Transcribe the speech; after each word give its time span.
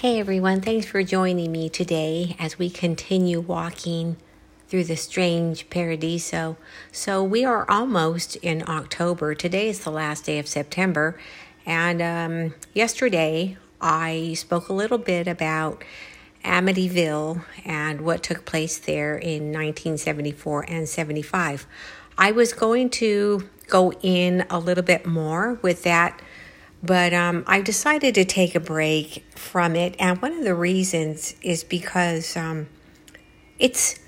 Hey 0.00 0.18
everyone, 0.18 0.62
thanks 0.62 0.86
for 0.86 1.02
joining 1.02 1.52
me 1.52 1.68
today 1.68 2.34
as 2.38 2.58
we 2.58 2.70
continue 2.70 3.38
walking 3.38 4.16
through 4.66 4.84
the 4.84 4.96
strange 4.96 5.68
paradiso. 5.68 6.56
So, 6.90 7.22
we 7.22 7.44
are 7.44 7.70
almost 7.70 8.36
in 8.36 8.66
October. 8.66 9.34
Today 9.34 9.68
is 9.68 9.80
the 9.80 9.90
last 9.90 10.24
day 10.24 10.38
of 10.38 10.48
September, 10.48 11.20
and 11.66 12.00
um, 12.00 12.54
yesterday 12.72 13.58
I 13.78 14.32
spoke 14.38 14.70
a 14.70 14.72
little 14.72 14.96
bit 14.96 15.28
about 15.28 15.84
Amityville 16.46 17.44
and 17.66 18.00
what 18.00 18.22
took 18.22 18.46
place 18.46 18.78
there 18.78 19.18
in 19.18 19.52
1974 19.52 20.64
and 20.66 20.88
75. 20.88 21.66
I 22.16 22.32
was 22.32 22.54
going 22.54 22.88
to 22.88 23.50
go 23.66 23.92
in 24.00 24.46
a 24.48 24.58
little 24.58 24.82
bit 24.82 25.04
more 25.04 25.58
with 25.60 25.82
that 25.82 26.22
but 26.82 27.12
um, 27.12 27.44
I 27.46 27.60
decided 27.60 28.14
to 28.14 28.24
take 28.24 28.54
a 28.54 28.60
break 28.60 29.24
from 29.36 29.76
it. 29.76 29.94
And 29.98 30.20
one 30.22 30.32
of 30.32 30.44
the 30.44 30.54
reasons 30.54 31.34
is 31.42 31.62
because 31.62 32.36
um, 32.36 32.68
it's 33.58 33.98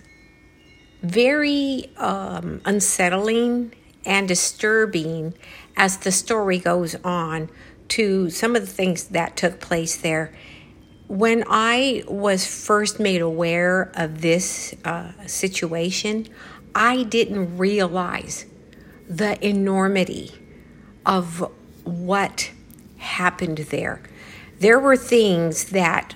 very 1.02 1.90
um, 1.96 2.60
unsettling 2.64 3.74
and 4.04 4.26
disturbing 4.26 5.34
as 5.76 5.98
the 5.98 6.12
story 6.12 6.58
goes 6.58 6.94
on 7.04 7.50
to 7.88 8.30
some 8.30 8.56
of 8.56 8.62
the 8.62 8.72
things 8.72 9.04
that 9.08 9.36
took 9.36 9.60
place 9.60 9.96
there. 9.96 10.32
When 11.08 11.44
I 11.48 12.04
was 12.08 12.46
first 12.46 12.98
made 12.98 13.20
aware 13.20 13.92
of 13.94 14.22
this 14.22 14.74
uh, 14.84 15.12
situation, 15.26 16.28
I 16.74 17.02
didn't 17.02 17.58
realize 17.58 18.46
the 19.08 19.44
enormity 19.46 20.30
of 21.04 21.46
what 21.84 22.50
happened 23.02 23.58
there. 23.58 24.02
There 24.58 24.78
were 24.78 24.96
things 24.96 25.66
that 25.66 26.14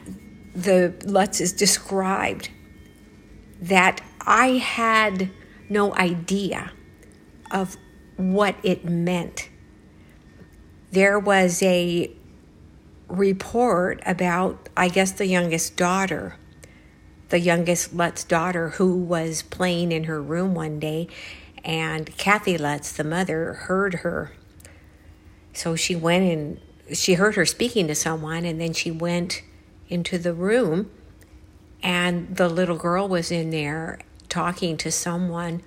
the 0.54 0.94
Lutz 1.04 1.40
is 1.40 1.52
described 1.52 2.48
that 3.60 4.00
I 4.20 4.58
had 4.58 5.30
no 5.68 5.94
idea 5.94 6.72
of 7.50 7.76
what 8.16 8.56
it 8.62 8.84
meant. 8.84 9.48
There 10.92 11.18
was 11.18 11.62
a 11.62 12.10
report 13.08 14.02
about, 14.06 14.68
I 14.76 14.88
guess, 14.88 15.12
the 15.12 15.26
youngest 15.26 15.76
daughter, 15.76 16.36
the 17.28 17.40
youngest 17.40 17.94
Lutz 17.94 18.24
daughter, 18.24 18.70
who 18.70 18.96
was 18.96 19.42
playing 19.42 19.92
in 19.92 20.04
her 20.04 20.22
room 20.22 20.54
one 20.54 20.78
day, 20.78 21.08
and 21.64 22.16
Kathy 22.16 22.56
Lutz, 22.56 22.92
the 22.92 23.04
mother, 23.04 23.52
heard 23.52 23.94
her. 23.96 24.32
So 25.52 25.74
she 25.74 25.96
went 25.96 26.24
and 26.24 26.60
she 26.92 27.14
heard 27.14 27.34
her 27.34 27.46
speaking 27.46 27.86
to 27.88 27.94
someone 27.94 28.44
and 28.44 28.60
then 28.60 28.72
she 28.72 28.90
went 28.90 29.42
into 29.88 30.18
the 30.18 30.32
room 30.32 30.90
and 31.82 32.36
the 32.36 32.48
little 32.48 32.76
girl 32.76 33.08
was 33.08 33.30
in 33.30 33.50
there 33.50 33.98
talking 34.28 34.76
to 34.76 34.90
someone 34.90 35.62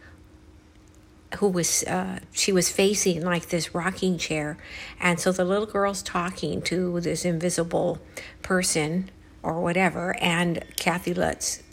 who 1.38 1.48
was 1.48 1.84
uh, 1.84 2.20
she 2.32 2.52
was 2.52 2.72
facing 2.72 3.24
like 3.24 3.50
this 3.50 3.76
rocking 3.76 4.18
chair. 4.18 4.58
And 5.00 5.20
so 5.20 5.32
the 5.32 5.46
little 5.46 5.68
girl's 5.68 6.02
talking 6.02 6.62
to 6.64 7.00
this 7.02 7.24
invisible 7.24 8.00
person 8.42 9.12
or 9.44 9.62
whatever 9.62 10.18
and 10.20 10.64
kathy 10.76 11.14
lutz 11.14 11.64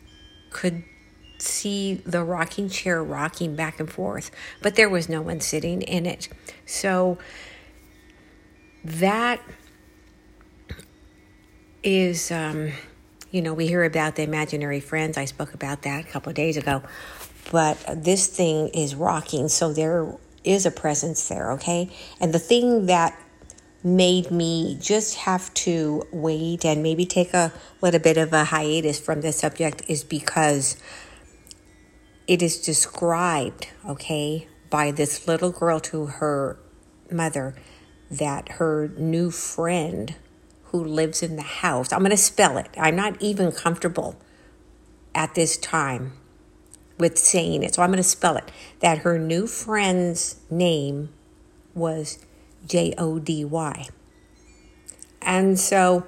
could 0.51 0.85
see 1.39 1.95
the 1.95 2.23
rocking 2.23 2.69
chair 2.69 3.03
rocking 3.03 3.57
back 3.57 3.79
and 3.81 3.91
forth 3.91 4.31
but 4.63 4.75
there 4.77 4.89
was 4.89 5.09
no 5.09 5.21
one 5.21 5.41
sitting 5.41 5.83
in 5.83 6.07
it. 6.07 6.29
So 6.65 7.19
that 8.87 9.41
is, 11.83 12.31
um, 12.31 12.73
you 13.31 13.43
know, 13.43 13.55
we 13.55 13.67
hear 13.67 13.85
about 13.85 14.17
the 14.17 14.23
imaginary 14.23 14.81
friends. 14.81 15.19
I 15.19 15.25
spoke 15.25 15.55
about 15.55 15.83
that 15.83 16.05
a 16.05 16.09
couple 16.09 16.31
of 16.31 16.37
days 16.37 16.57
ago. 16.57 16.83
But 17.51 17.79
this 17.97 18.27
thing 18.27 18.69
is 18.69 18.95
rocking, 18.95 19.49
so 19.49 19.73
there 19.73 20.17
is 20.43 20.67
a 20.67 20.71
presence 20.71 21.29
there, 21.29 21.53
okay? 21.53 21.91
And 22.21 22.33
the 22.33 22.39
thing 22.39 22.87
that 22.87 23.21
made 23.85 24.31
me 24.33 24.77
just 24.81 25.15
have 25.15 25.53
to 25.55 26.03
wait 26.13 26.65
and 26.65 26.83
maybe 26.83 27.07
take 27.07 27.35
a 27.35 27.53
little 27.81 28.01
bit 28.01 28.17
of 28.17 28.33
a 28.33 28.45
hiatus 28.45 28.99
from 28.99 29.21
this 29.21 29.39
subject 29.39 29.83
is 29.87 30.03
because 30.03 30.77
it 32.27 32.43
is 32.43 32.61
described, 32.61 33.69
okay, 33.89 34.49
by 34.71 34.91
this 34.91 35.29
little 35.29 35.53
girl 35.53 35.79
to 35.79 36.07
her 36.07 36.59
mother 37.13 37.55
that 38.11 38.49
her 38.53 38.89
new 38.97 39.31
friend 39.31 40.15
who 40.65 40.83
lives 40.85 41.23
in 41.23 41.37
the 41.37 41.43
house, 41.43 41.93
I'm 41.93 42.01
going 42.01 42.11
to 42.11 42.17
spell 42.17 42.59
it. 42.59 42.69
I'm 42.77 42.97
not 42.97 43.21
even 43.21 43.53
comfortable 43.53 44.17
at 45.15 45.35
this 45.35 45.57
time 45.57 46.13
with 46.99 47.19
saying 47.19 47.63
it, 47.63 47.75
so 47.75 47.83
I'm 47.83 47.91
going 47.91 47.99
to 47.99 48.03
spell 48.03 48.37
it. 48.37 48.51
That 48.81 48.99
her 48.99 49.19
new 49.19 49.47
friend's 49.47 50.37
name 50.51 51.11
was 51.75 52.19
J 52.67 52.95
O 52.97 53.19
D 53.19 53.45
Y. 53.45 53.89
And 55.23 55.59
so, 55.59 56.07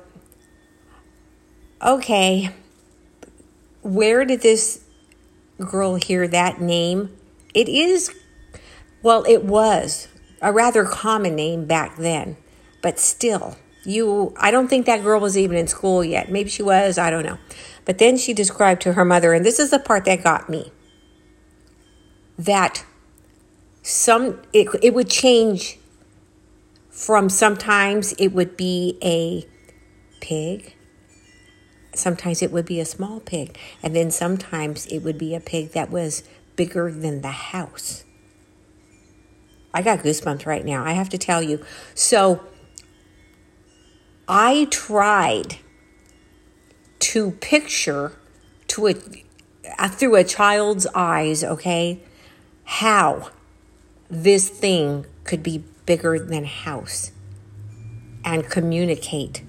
okay, 1.83 2.51
where 3.83 4.25
did 4.25 4.43
this 4.43 4.85
girl 5.59 5.97
hear 5.97 6.29
that 6.29 6.61
name? 6.61 7.17
It 7.55 7.69
is, 7.69 8.15
well, 9.03 9.25
it 9.29 9.45
was 9.45 10.09
a 10.41 10.53
rather 10.53 10.85
common 10.85 11.35
name 11.35 11.67
back 11.67 11.97
then, 11.97 12.37
but 12.83 12.99
still, 12.99 13.57
you 13.85 14.35
I 14.39 14.51
don't 14.51 14.69
think 14.69 14.87
that 14.87 15.03
girl 15.03 15.21
was 15.21 15.37
even 15.37 15.57
in 15.57 15.67
school 15.67 16.05
yet. 16.05 16.31
Maybe 16.31 16.51
she 16.51 16.63
was, 16.63 16.99
I 16.99 17.11
don't 17.11 17.25
know. 17.25 17.39
But 17.85 17.99
then 17.99 18.17
she 18.17 18.35
described 18.35 18.83
to 18.83 18.93
her 18.93 19.05
mother, 19.05 19.33
and 19.33 19.45
this 19.45 19.59
is 19.59 19.71
the 19.71 19.79
part 19.79 20.05
that 20.05 20.23
got 20.23 20.49
me, 20.49 20.73
that 22.39 22.85
some 23.83 24.41
it, 24.53 24.69
it 24.83 24.93
would 24.95 25.09
change 25.09 25.79
from 26.91 27.29
sometimes 27.29 28.13
it 28.19 28.29
would 28.29 28.57
be 28.57 28.99
a 29.03 29.47
pig 30.21 30.75
sometimes 31.95 32.43
it 32.43 32.53
would 32.53 32.67
be 32.67 32.81
a 32.81 32.85
small 32.85 33.21
pig 33.21 33.57
and 33.83 33.95
then 33.95 34.11
sometimes 34.11 34.87
it 34.87 34.99
would 34.99 35.17
be 35.17 35.35
a 35.35 35.41
pig 35.41 35.73
that 35.73 35.91
was 35.91 36.23
bigger 36.57 36.91
than 36.93 37.23
the 37.23 37.31
house 37.31 38.05
I 39.79 39.83
got 39.83 40.01
goosebumps 40.01 40.45
right 40.45 40.65
now. 40.65 40.85
I 40.85 40.91
have 40.91 41.09
to 41.11 41.19
tell 41.19 41.41
you. 41.41 41.65
So 41.95 42.45
I 44.27 44.67
tried 44.73 45.59
to 46.99 47.31
picture 47.31 48.19
to 48.67 48.89
a 48.89 48.95
uh, 49.79 49.89
through 49.89 50.17
a 50.17 50.25
child's 50.25 50.89
eyes, 50.97 51.45
okay, 51.45 52.01
how 52.65 53.31
this 54.11 54.49
thing 54.49 55.07
could 55.23 55.45
be 55.45 55.63
bigger 55.87 56.19
than 56.19 56.45
house 56.45 57.13
and 58.25 58.51
communicate 58.51 59.45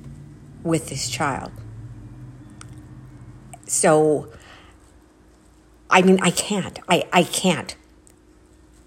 with 0.61 0.89
this 0.89 1.09
child. 1.09 1.51
So 3.65 4.31
I 5.89 6.03
mean 6.03 6.19
I 6.21 6.29
can't. 6.29 6.77
I, 6.87 7.07
I 7.11 7.23
can't. 7.23 7.75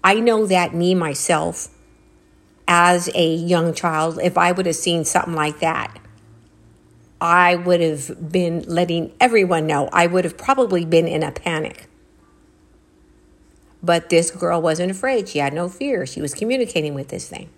I 0.03 0.15
know 0.15 0.45
that 0.45 0.73
me 0.73 0.95
myself 0.95 1.69
as 2.67 3.09
a 3.13 3.35
young 3.35 3.73
child, 3.73 4.19
if 4.21 4.37
I 4.37 4.51
would 4.51 4.65
have 4.65 4.75
seen 4.75 5.05
something 5.05 5.33
like 5.33 5.59
that, 5.59 5.97
I 7.21 7.55
would 7.55 7.79
have 7.79 8.31
been 8.31 8.63
letting 8.63 9.13
everyone 9.19 9.65
know. 9.65 9.87
I 9.93 10.07
would 10.07 10.25
have 10.25 10.37
probably 10.37 10.83
been 10.83 11.07
in 11.07 11.23
a 11.23 11.31
panic. 11.31 11.87
But 13.81 14.09
this 14.09 14.31
girl 14.31 14.61
wasn't 14.61 14.91
afraid. 14.91 15.29
She 15.29 15.39
had 15.39 15.53
no 15.53 15.69
fear. 15.69 16.05
She 16.05 16.21
was 16.21 16.33
communicating 16.33 16.93
with 16.93 17.09
this 17.09 17.27
thing. 17.27 17.49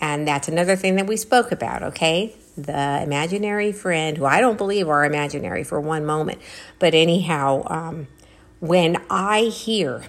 And 0.00 0.26
that's 0.26 0.48
another 0.48 0.76
thing 0.76 0.96
that 0.96 1.06
we 1.06 1.16
spoke 1.16 1.50
about, 1.50 1.82
okay? 1.82 2.34
The 2.56 3.02
imaginary 3.02 3.72
friend, 3.72 4.16
who 4.16 4.24
I 4.24 4.40
don't 4.40 4.56
believe 4.56 4.88
are 4.88 5.04
imaginary 5.04 5.64
for 5.64 5.80
one 5.80 6.06
moment. 6.06 6.40
But 6.78 6.94
anyhow, 6.94 7.62
um, 7.66 8.06
when 8.60 9.02
I 9.10 9.42
hear 9.42 10.04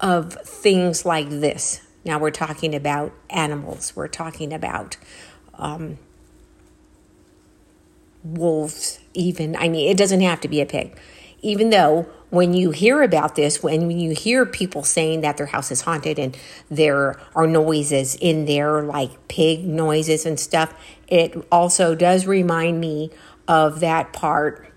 of 0.00 0.34
things 0.44 1.04
like 1.04 1.28
this, 1.28 1.80
now 2.04 2.18
we're 2.18 2.30
talking 2.30 2.74
about 2.74 3.12
animals, 3.28 3.94
we're 3.94 4.08
talking 4.08 4.52
about 4.52 4.96
um, 5.54 5.98
wolves, 8.24 9.00
even. 9.14 9.56
I 9.56 9.68
mean, 9.68 9.90
it 9.90 9.96
doesn't 9.96 10.20
have 10.20 10.40
to 10.40 10.48
be 10.48 10.60
a 10.60 10.66
pig. 10.66 10.98
Even 11.42 11.70
though 11.70 12.06
when 12.28 12.52
you 12.54 12.70
hear 12.70 13.02
about 13.02 13.34
this, 13.34 13.62
when 13.62 13.90
you 13.90 14.12
hear 14.12 14.44
people 14.44 14.82
saying 14.82 15.22
that 15.22 15.36
their 15.36 15.46
house 15.46 15.70
is 15.70 15.82
haunted 15.82 16.18
and 16.18 16.36
there 16.70 17.18
are 17.34 17.46
noises 17.46 18.14
in 18.14 18.44
there, 18.44 18.82
like 18.82 19.28
pig 19.28 19.64
noises 19.64 20.26
and 20.26 20.38
stuff, 20.38 20.74
it 21.08 21.34
also 21.50 21.94
does 21.94 22.26
remind 22.26 22.80
me 22.80 23.10
of 23.48 23.80
that 23.80 24.12
part 24.12 24.69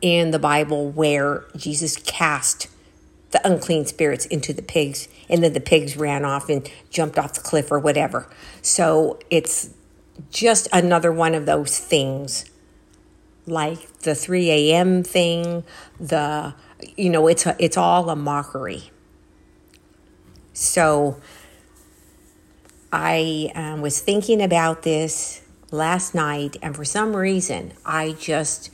in 0.00 0.30
the 0.30 0.38
Bible 0.38 0.90
where 0.90 1.44
Jesus 1.56 1.96
cast 1.96 2.68
the 3.30 3.46
unclean 3.46 3.84
spirits 3.84 4.24
into 4.26 4.52
the 4.52 4.62
pigs, 4.62 5.08
and 5.28 5.42
then 5.42 5.52
the 5.52 5.60
pigs 5.60 5.96
ran 5.96 6.24
off 6.24 6.48
and 6.48 6.70
jumped 6.90 7.18
off 7.18 7.34
the 7.34 7.40
cliff 7.40 7.70
or 7.70 7.78
whatever. 7.78 8.26
So 8.62 9.18
it's 9.30 9.70
just 10.30 10.66
another 10.72 11.12
one 11.12 11.34
of 11.34 11.46
those 11.46 11.78
things 11.78 12.50
like 13.46 13.98
the 14.00 14.14
3 14.14 14.50
a.m. 14.50 15.02
thing, 15.02 15.64
the, 15.98 16.54
you 16.96 17.10
know, 17.10 17.26
it's, 17.28 17.46
a, 17.46 17.56
it's 17.58 17.76
all 17.76 18.10
a 18.10 18.16
mockery. 18.16 18.90
So 20.52 21.20
I 22.92 23.50
um, 23.54 23.80
was 23.80 24.00
thinking 24.00 24.42
about 24.42 24.82
this 24.82 25.42
last 25.70 26.14
night, 26.14 26.56
and 26.62 26.74
for 26.74 26.84
some 26.84 27.14
reason, 27.14 27.72
I 27.84 28.12
just 28.12 28.70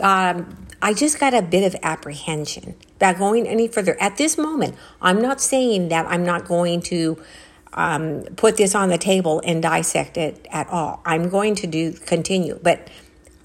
um, 0.00 0.66
I 0.80 0.94
just 0.94 1.18
got 1.18 1.34
a 1.34 1.42
bit 1.42 1.64
of 1.64 1.78
apprehension 1.82 2.74
about 2.96 3.18
going 3.18 3.46
any 3.46 3.68
further. 3.68 4.00
At 4.00 4.16
this 4.16 4.38
moment, 4.38 4.76
I'm 5.02 5.20
not 5.20 5.40
saying 5.40 5.88
that 5.88 6.06
I'm 6.06 6.24
not 6.24 6.46
going 6.46 6.82
to 6.82 7.20
um, 7.72 8.22
put 8.36 8.56
this 8.56 8.74
on 8.74 8.88
the 8.88 8.98
table 8.98 9.42
and 9.44 9.62
dissect 9.62 10.16
it 10.16 10.46
at 10.50 10.68
all. 10.68 11.00
I'm 11.04 11.28
going 11.28 11.54
to 11.56 11.66
do 11.66 11.92
continue, 11.92 12.58
but 12.62 12.88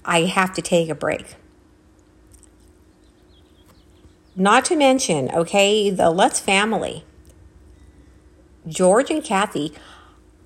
I 0.04 0.22
have 0.22 0.54
to 0.54 0.62
take 0.62 0.88
a 0.88 0.94
break. 0.94 1.36
Not 4.36 4.64
to 4.66 4.76
mention, 4.76 5.30
okay, 5.30 5.90
the 5.90 6.10
Lutz 6.10 6.40
family, 6.40 7.04
George 8.66 9.10
and 9.10 9.22
Kathy. 9.22 9.72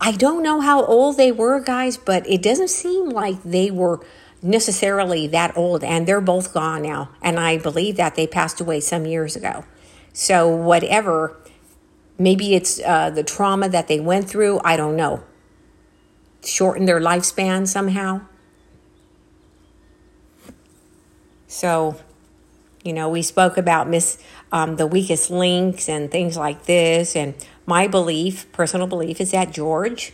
I 0.01 0.13
don't 0.13 0.43
know 0.43 0.61
how 0.61 0.85
old 0.85 1.17
they 1.17 1.33
were, 1.33 1.59
guys, 1.61 1.97
but 1.97 2.29
it 2.29 2.43
doesn't 2.43 2.69
seem 2.69 3.09
like 3.09 3.43
they 3.43 3.71
were 3.71 4.01
necessarily 4.43 5.27
that 5.29 5.57
old, 5.57 5.83
and 5.83 6.07
they're 6.07 6.21
both 6.21 6.53
gone 6.53 6.83
now. 6.83 7.11
And 7.23 7.39
I 7.39 7.59
believe 7.59 7.97
that 7.97 8.15
they 8.15 8.27
passed 8.27 8.61
away 8.61 8.81
some 8.81 9.07
years 9.07 9.37
ago. 9.37 9.65
So, 10.13 10.49
whatever, 10.49 11.37
maybe 12.19 12.55
it's 12.55 12.81
uh, 12.81 13.11
the 13.11 13.23
trauma 13.23 13.69
that 13.69 13.89
they 13.89 14.01
went 14.01 14.29
through, 14.29 14.61
I 14.65 14.77
don't 14.77 14.97
know, 14.97 15.23
shortened 16.45 16.89
their 16.89 17.01
lifespan 17.01 17.67
somehow. 17.67 18.23
So, 21.47 22.01
you 22.85 22.93
know, 22.93 23.09
we 23.09 23.23
spoke 23.23 23.57
about 23.57 23.89
miss 23.89 24.23
um, 24.53 24.77
the 24.77 24.87
weakest 24.87 25.31
links 25.31 25.89
and 25.89 26.11
things 26.11 26.37
like 26.37 26.65
this. 26.65 27.17
And 27.17 27.35
my 27.67 27.87
belief, 27.87 28.51
personal 28.53 28.87
belief, 28.87 29.21
is 29.21 29.31
that 29.33 29.53
George 29.53 30.13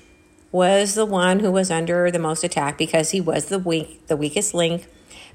was 0.54 0.94
the 0.94 1.04
one 1.04 1.40
who 1.40 1.50
was 1.50 1.68
under 1.68 2.12
the 2.12 2.18
most 2.20 2.44
attack 2.44 2.78
because 2.78 3.10
he 3.10 3.20
was 3.20 3.46
the 3.46 3.58
weak, 3.58 4.06
the 4.06 4.16
weakest 4.16 4.54
link, 4.54 4.86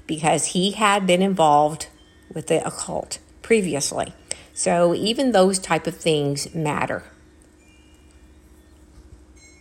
because 0.06 0.46
he 0.46 0.70
had 0.70 1.06
been 1.06 1.20
involved 1.20 1.88
with 2.32 2.46
the 2.46 2.66
occult 2.66 3.18
previously. 3.42 4.14
So 4.54 4.94
even 4.94 5.32
those 5.32 5.58
type 5.58 5.86
of 5.86 5.94
things 5.94 6.54
matter 6.54 7.04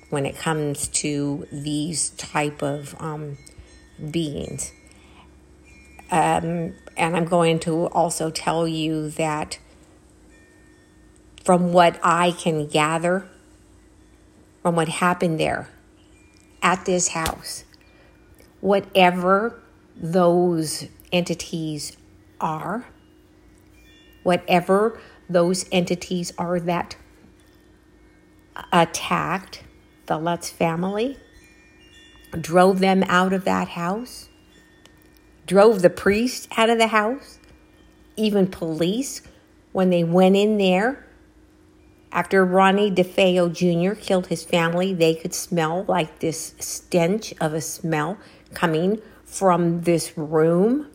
when 0.10 0.26
it 0.26 0.38
comes 0.38 0.88
to 0.88 1.46
these 1.52 2.12
type 2.12 2.64
of 2.64 2.96
um, 2.98 3.38
beings. 4.12 4.72
Um, 6.10 6.74
and 6.96 7.18
I'm 7.18 7.26
going 7.26 7.60
to 7.60 7.88
also 7.88 8.32
tell 8.32 8.66
you 8.66 9.10
that 9.10 9.60
from 11.44 11.74
what 11.74 12.00
I 12.02 12.32
can 12.32 12.66
gather 12.66 13.28
from 14.62 14.76
what 14.76 14.90
happened 14.90 15.40
there 15.40 15.70
at 16.62 16.86
this 16.86 17.10
house, 17.10 17.64
whatever 18.62 19.60
those 19.96 20.88
entities 21.12 21.96
are, 22.40 22.86
whatever 24.24 25.00
those 25.30 25.66
entities 25.72 26.34
are 26.38 26.60
that 26.60 26.96
attacked 28.74 29.64
the 30.08 30.18
Lutz 30.18 30.50
family, 30.50 31.18
drove 32.40 32.80
them 32.80 33.04
out 33.04 33.32
of 33.34 33.46
that 33.46 33.70
house, 33.70 34.30
drove 35.46 35.82
the 35.82 35.90
priest 35.90 36.48
out 36.58 36.70
of 36.70 36.78
the 36.78 36.88
house, 36.88 37.40
even 38.16 38.48
police, 38.48 39.22
when 39.72 39.90
they 39.90 40.04
went 40.04 40.36
in 40.36 40.58
there 40.58 41.06
after 42.12 42.44
Ronnie 42.44 42.92
DeFeo 42.92 43.54
Jr. 43.54 44.00
killed 44.00 44.28
his 44.28 44.44
family, 44.44 44.94
they 44.94 45.14
could 45.14 45.34
smell 45.34 45.86
like 45.88 46.20
this 46.20 46.56
stench 46.60 47.34
of 47.40 47.54
a 47.54 47.62
smell 47.62 48.18
coming 48.54 49.02
from 49.24 49.82
this 49.82 50.18
room. 50.18 50.88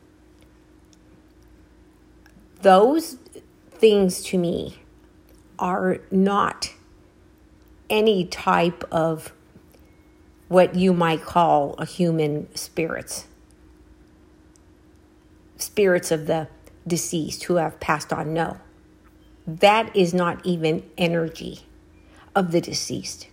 Those 2.62 3.19
things 3.70 4.22
to 4.25 4.38
me 4.38 4.78
are 5.58 5.99
not 6.11 6.72
any 7.88 8.25
type 8.25 8.82
of 8.90 9.32
what 10.49 10.75
you 10.75 10.93
might 10.93 11.22
call 11.22 11.75
a 11.78 11.84
human 11.84 12.52
spirits. 12.56 13.26
Spirits 15.56 16.11
of 16.11 16.26
the 16.26 16.49
deceased 16.87 17.44
who 17.44 17.56
have 17.56 17.78
passed 17.78 18.12
on. 18.12 18.34
No. 18.34 18.58
That 19.46 19.94
is 19.94 20.14
not 20.14 20.44
even 20.44 20.88
energy 20.96 21.61
of 22.35 22.50
the 22.50 22.61
deceased. 22.61 23.29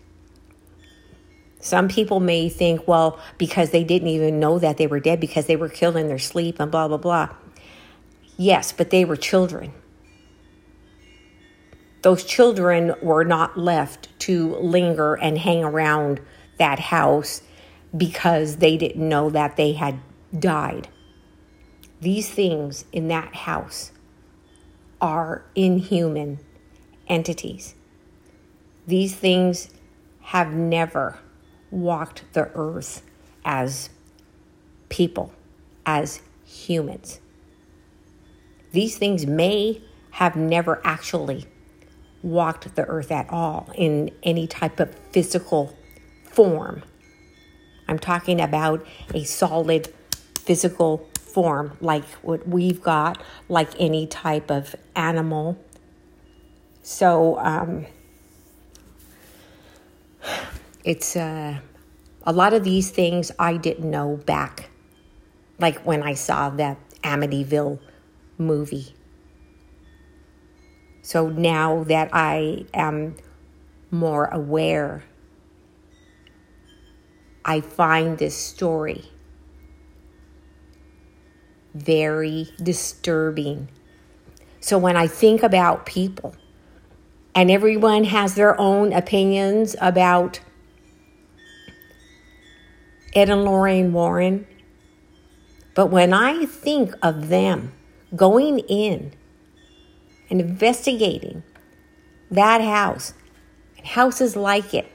Some 1.60 1.88
people 1.88 2.20
may 2.20 2.50
think, 2.50 2.88
well, 2.88 3.20
because 3.38 3.70
they 3.70 3.84
didn't 3.84 4.08
even 4.08 4.40
know 4.40 4.58
that 4.60 4.78
they 4.78 4.88
were 4.88 5.00
dead 5.00 5.20
because 5.20 5.46
they 5.46 5.56
were 5.56 5.70
killed 5.70 5.96
in 5.96 6.08
their 6.08 6.20
sleep 6.20 6.60
and 6.60 6.72
blah, 6.72 6.88
blah, 6.88 6.98
blah. 6.98 7.30
Yes, 8.36 8.72
but 8.72 8.90
they 8.90 9.06
were 9.06 9.16
children. 9.16 9.72
Those 12.02 12.24
children 12.24 12.96
were 13.02 13.24
not 13.24 13.60
left 13.60 14.10
to 14.22 14.56
linger 14.56 15.14
and 15.14 15.38
hang 15.38 15.64
around 15.64 16.20
that 16.58 16.80
house 16.80 17.44
because 17.96 18.58
they 18.58 18.76
didn't 18.76 19.08
know 19.08 19.30
that 19.30 19.56
they 19.56 19.74
had 19.74 20.00
died. 20.38 20.88
These 22.00 22.30
things 22.30 22.86
in 22.92 23.08
that 23.10 23.36
house 23.36 23.91
are 25.02 25.44
inhuman 25.56 26.40
entities. 27.08 27.76
These 28.88 29.16
things 29.16 29.70
have 30.22 30.54
never 30.54 31.20
walked 31.72 32.24
the 32.34 32.52
earth 32.56 33.02
as 33.44 33.90
people, 34.90 35.34
as 35.86 36.22
humans. 36.46 37.20
These 38.72 38.98
things 38.98 39.26
may 39.26 39.82
have 40.12 40.36
never 40.36 40.80
actually 40.86 41.46
walked 42.22 42.76
the 42.76 42.86
earth 42.86 43.12
at 43.12 43.30
all 43.30 43.70
in 43.76 44.12
any 44.24 44.48
type 44.48 44.80
of 44.80 44.94
physical 45.12 45.76
form. 46.24 46.84
I'm 47.88 48.00
talking 48.00 48.40
about 48.40 48.86
a 49.14 49.24
solid 49.24 49.92
physical 50.40 51.10
form 51.34 51.78
like 51.82 52.06
what 52.24 52.48
we've 52.48 52.82
got, 52.82 53.22
like 53.50 53.70
any 53.80 54.08
type 54.08 54.52
of 54.52 54.76
animal. 54.96 55.58
So 56.84 57.38
um, 57.40 57.86
it's 60.84 61.16
uh, 61.16 61.60
a 62.26 62.34
lot 62.34 62.54
of 62.54 62.64
these 62.64 62.90
things 62.92 63.32
I 63.38 63.58
didn't 63.58 63.90
know 63.90 64.18
back, 64.18 64.70
like 65.60 65.86
when 65.86 66.04
I 66.04 66.14
saw 66.14 66.50
that 66.52 66.78
Amityville 67.04 67.80
movie. 68.38 68.96
So 71.04 71.30
now 71.30 71.84
that 71.86 72.10
I 72.14 72.66
am 72.74 73.16
more 73.90 74.26
aware, 74.26 75.04
I 77.44 77.62
find 77.62 78.18
this 78.18 78.38
story 78.38 79.11
very 81.74 82.50
disturbing. 82.62 83.70
So 84.60 84.78
when 84.78 84.96
I 84.96 85.08
think 85.08 85.44
about 85.44 85.86
people, 85.86 86.36
and 87.34 87.50
everyone 87.50 88.04
has 88.06 88.36
their 88.36 88.60
own 88.60 88.92
opinions 88.92 89.76
about 89.80 90.42
Ed 93.14 93.30
and 93.30 93.44
Lorraine 93.44 93.94
Warren, 93.94 94.46
but 95.74 95.88
when 95.88 96.14
I 96.14 96.46
think 96.46 96.94
of 97.02 97.30
them 97.30 97.72
going 98.16 98.60
in 98.60 99.14
and 100.30 100.42
investigating 100.42 101.44
that 102.30 102.62
house 102.62 103.14
and 103.78 103.88
houses 103.88 104.36
like 104.36 104.74
it, 104.74 104.88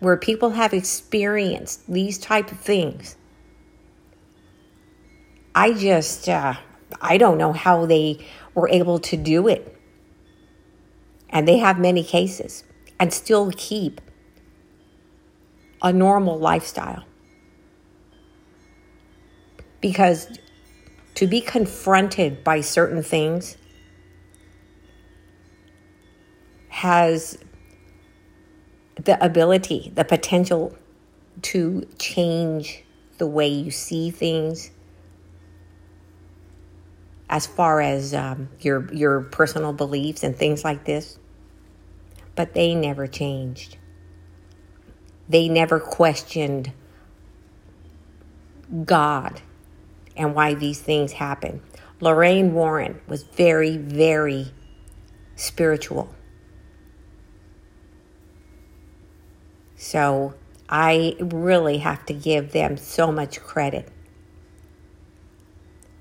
where 0.00 0.16
people 0.16 0.50
have 0.50 0.72
experienced 0.72 1.86
these 1.86 2.18
type 2.18 2.50
of 2.50 2.58
things, 2.58 3.16
I 5.54 5.72
just, 5.72 6.28
uh, 6.28 6.54
I 7.00 7.18
don't 7.18 7.38
know 7.38 7.52
how 7.52 7.86
they 7.86 8.24
were 8.54 8.68
able 8.68 8.98
to 9.00 9.16
do 9.16 9.48
it. 9.48 9.76
And 11.28 11.46
they 11.48 11.58
have 11.58 11.78
many 11.78 12.04
cases 12.04 12.64
and 12.98 13.12
still 13.12 13.52
keep 13.56 14.00
a 15.82 15.92
normal 15.92 16.38
lifestyle. 16.38 17.04
Because 19.80 20.38
to 21.14 21.26
be 21.26 21.40
confronted 21.40 22.44
by 22.44 22.60
certain 22.60 23.02
things 23.02 23.56
has 26.68 27.38
the 28.96 29.22
ability, 29.22 29.92
the 29.94 30.04
potential 30.04 30.76
to 31.42 31.86
change 31.98 32.84
the 33.18 33.26
way 33.26 33.48
you 33.48 33.70
see 33.70 34.10
things 34.10 34.70
as 37.28 37.46
far 37.46 37.80
as 37.80 38.14
um, 38.14 38.48
your 38.60 38.92
your 38.92 39.20
personal 39.22 39.72
beliefs 39.72 40.22
and 40.22 40.36
things 40.36 40.64
like 40.64 40.84
this 40.84 41.18
but 42.34 42.54
they 42.54 42.74
never 42.74 43.06
changed. 43.06 43.76
They 45.28 45.48
never 45.48 45.78
questioned 45.80 46.72
god 48.84 49.42
and 50.16 50.34
why 50.34 50.54
these 50.54 50.80
things 50.80 51.12
happen. 51.12 51.62
Lorraine 52.00 52.52
warren 52.54 53.00
was 53.06 53.22
very 53.22 53.76
very 53.76 54.52
spiritual. 55.36 56.14
So 59.76 60.34
I 60.68 61.16
really 61.20 61.78
have 61.78 62.06
to 62.06 62.14
give 62.14 62.52
them 62.52 62.76
so 62.76 63.12
much 63.12 63.40
credit. 63.40 63.88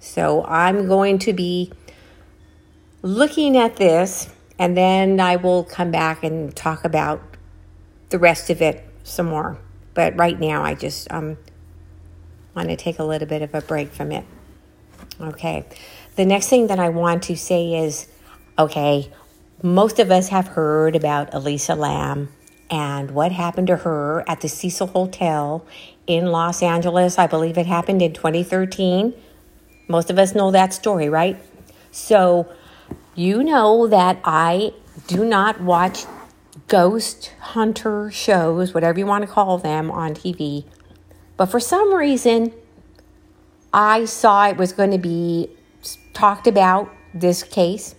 So 0.01 0.43
I'm 0.45 0.87
going 0.87 1.19
to 1.19 1.31
be 1.31 1.71
looking 3.03 3.55
at 3.55 3.77
this 3.77 4.29
and 4.57 4.75
then 4.75 5.19
I 5.19 5.35
will 5.35 5.63
come 5.63 5.91
back 5.91 6.23
and 6.23 6.53
talk 6.55 6.83
about 6.83 7.21
the 8.09 8.19
rest 8.19 8.49
of 8.49 8.61
it 8.61 8.83
some 9.03 9.27
more. 9.27 9.59
But 9.93 10.17
right 10.17 10.39
now, 10.39 10.63
I 10.63 10.73
just 10.73 11.11
um, 11.11 11.37
want 12.55 12.69
to 12.69 12.75
take 12.75 12.97
a 12.97 13.03
little 13.03 13.27
bit 13.27 13.43
of 13.43 13.53
a 13.53 13.61
break 13.61 13.91
from 13.91 14.11
it. 14.11 14.25
Okay. 15.19 15.65
The 16.15 16.25
next 16.25 16.49
thing 16.49 16.67
that 16.67 16.79
I 16.79 16.89
want 16.89 17.23
to 17.23 17.37
say 17.37 17.75
is 17.75 18.07
okay, 18.57 19.11
most 19.61 19.99
of 19.99 20.09
us 20.09 20.29
have 20.29 20.47
heard 20.49 20.95
about 20.95 21.33
Elisa 21.33 21.75
Lam 21.75 22.29
and 22.71 23.11
what 23.11 23.31
happened 23.31 23.67
to 23.67 23.77
her 23.77 24.27
at 24.27 24.41
the 24.41 24.49
Cecil 24.49 24.87
Hotel 24.87 25.65
in 26.07 26.27
Los 26.27 26.63
Angeles. 26.63 27.19
I 27.19 27.27
believe 27.27 27.57
it 27.57 27.67
happened 27.67 28.01
in 28.01 28.13
2013. 28.13 29.13
Most 29.87 30.09
of 30.09 30.17
us 30.17 30.35
know 30.35 30.51
that 30.51 30.73
story, 30.73 31.09
right? 31.09 31.37
So, 31.91 32.51
you 33.15 33.43
know 33.43 33.87
that 33.87 34.19
I 34.23 34.73
do 35.07 35.25
not 35.25 35.61
watch 35.61 36.05
ghost 36.67 37.33
hunter 37.39 38.09
shows, 38.11 38.73
whatever 38.73 38.99
you 38.99 39.05
want 39.05 39.25
to 39.25 39.29
call 39.29 39.57
them, 39.57 39.91
on 39.91 40.13
TV. 40.13 40.65
But 41.35 41.47
for 41.47 41.59
some 41.59 41.93
reason, 41.93 42.53
I 43.73 44.05
saw 44.05 44.47
it 44.47 44.57
was 44.57 44.71
going 44.71 44.91
to 44.91 44.97
be 44.97 45.49
talked 46.13 46.47
about 46.47 46.89
this 47.13 47.43
case 47.43 47.95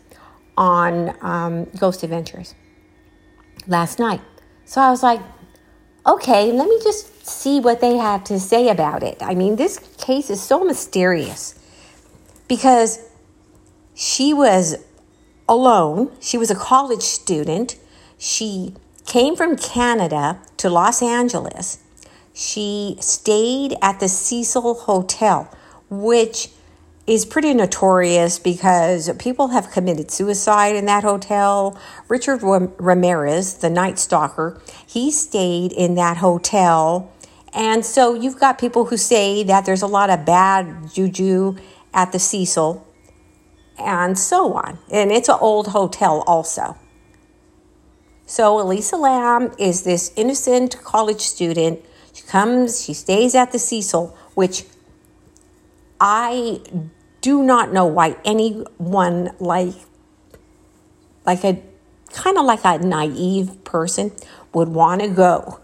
on 0.56 1.14
um, 1.22 1.64
Ghost 1.78 2.02
Adventures 2.02 2.54
last 3.66 3.98
night. 3.98 4.20
So 4.64 4.80
I 4.80 4.90
was 4.90 5.02
like, 5.02 5.20
okay, 6.06 6.52
let 6.52 6.68
me 6.68 6.78
just 6.82 7.26
see 7.26 7.60
what 7.60 7.80
they 7.80 7.96
have 7.96 8.24
to 8.24 8.40
say 8.40 8.68
about 8.68 9.02
it. 9.02 9.18
I 9.20 9.34
mean, 9.34 9.56
this 9.56 9.78
case 9.98 10.30
is 10.30 10.40
so 10.40 10.64
mysterious 10.64 11.58
because 12.52 12.98
she 13.94 14.34
was 14.34 14.76
alone, 15.48 16.12
she 16.20 16.36
was 16.36 16.50
a 16.50 16.54
college 16.54 17.00
student, 17.00 17.76
she 18.18 18.74
came 19.06 19.34
from 19.34 19.56
Canada 19.56 20.38
to 20.58 20.68
Los 20.68 21.00
Angeles. 21.00 21.78
She 22.34 22.98
stayed 23.00 23.74
at 23.80 24.00
the 24.00 24.08
Cecil 24.08 24.74
Hotel, 24.74 25.50
which 25.88 26.50
is 27.06 27.24
pretty 27.24 27.54
notorious 27.54 28.38
because 28.38 29.10
people 29.18 29.48
have 29.48 29.70
committed 29.70 30.10
suicide 30.10 30.76
in 30.76 30.84
that 30.84 31.04
hotel. 31.04 31.80
Richard 32.08 32.42
Ramirez, 32.42 33.54
the 33.54 33.70
Night 33.70 33.98
Stalker, 33.98 34.60
he 34.86 35.10
stayed 35.10 35.72
in 35.72 35.94
that 35.94 36.18
hotel. 36.18 37.10
And 37.54 37.82
so 37.82 38.12
you've 38.12 38.38
got 38.38 38.58
people 38.58 38.84
who 38.84 38.98
say 38.98 39.42
that 39.44 39.64
there's 39.64 39.82
a 39.82 39.86
lot 39.86 40.10
of 40.10 40.26
bad 40.26 40.92
juju 40.92 41.56
at 41.94 42.12
the 42.12 42.18
Cecil 42.18 42.86
and 43.78 44.18
so 44.18 44.54
on. 44.54 44.78
And 44.90 45.10
it's 45.10 45.28
an 45.28 45.38
old 45.40 45.68
hotel 45.68 46.22
also. 46.26 46.76
So 48.26 48.60
Elisa 48.60 48.96
Lam 48.96 49.52
is 49.58 49.82
this 49.82 50.12
innocent 50.16 50.82
college 50.84 51.20
student. 51.20 51.80
She 52.12 52.22
comes, 52.22 52.84
she 52.84 52.94
stays 52.94 53.34
at 53.34 53.52
the 53.52 53.58
Cecil, 53.58 54.16
which 54.34 54.64
I 56.00 56.60
do 57.20 57.42
not 57.42 57.72
know 57.72 57.86
why 57.86 58.16
anyone 58.24 59.30
like 59.38 59.74
like 61.24 61.44
a 61.44 61.62
kind 62.12 62.36
of 62.36 62.44
like 62.44 62.64
a 62.64 62.78
naive 62.78 63.62
person 63.64 64.10
would 64.52 64.68
want 64.68 65.00
to 65.00 65.08
go 65.08 65.60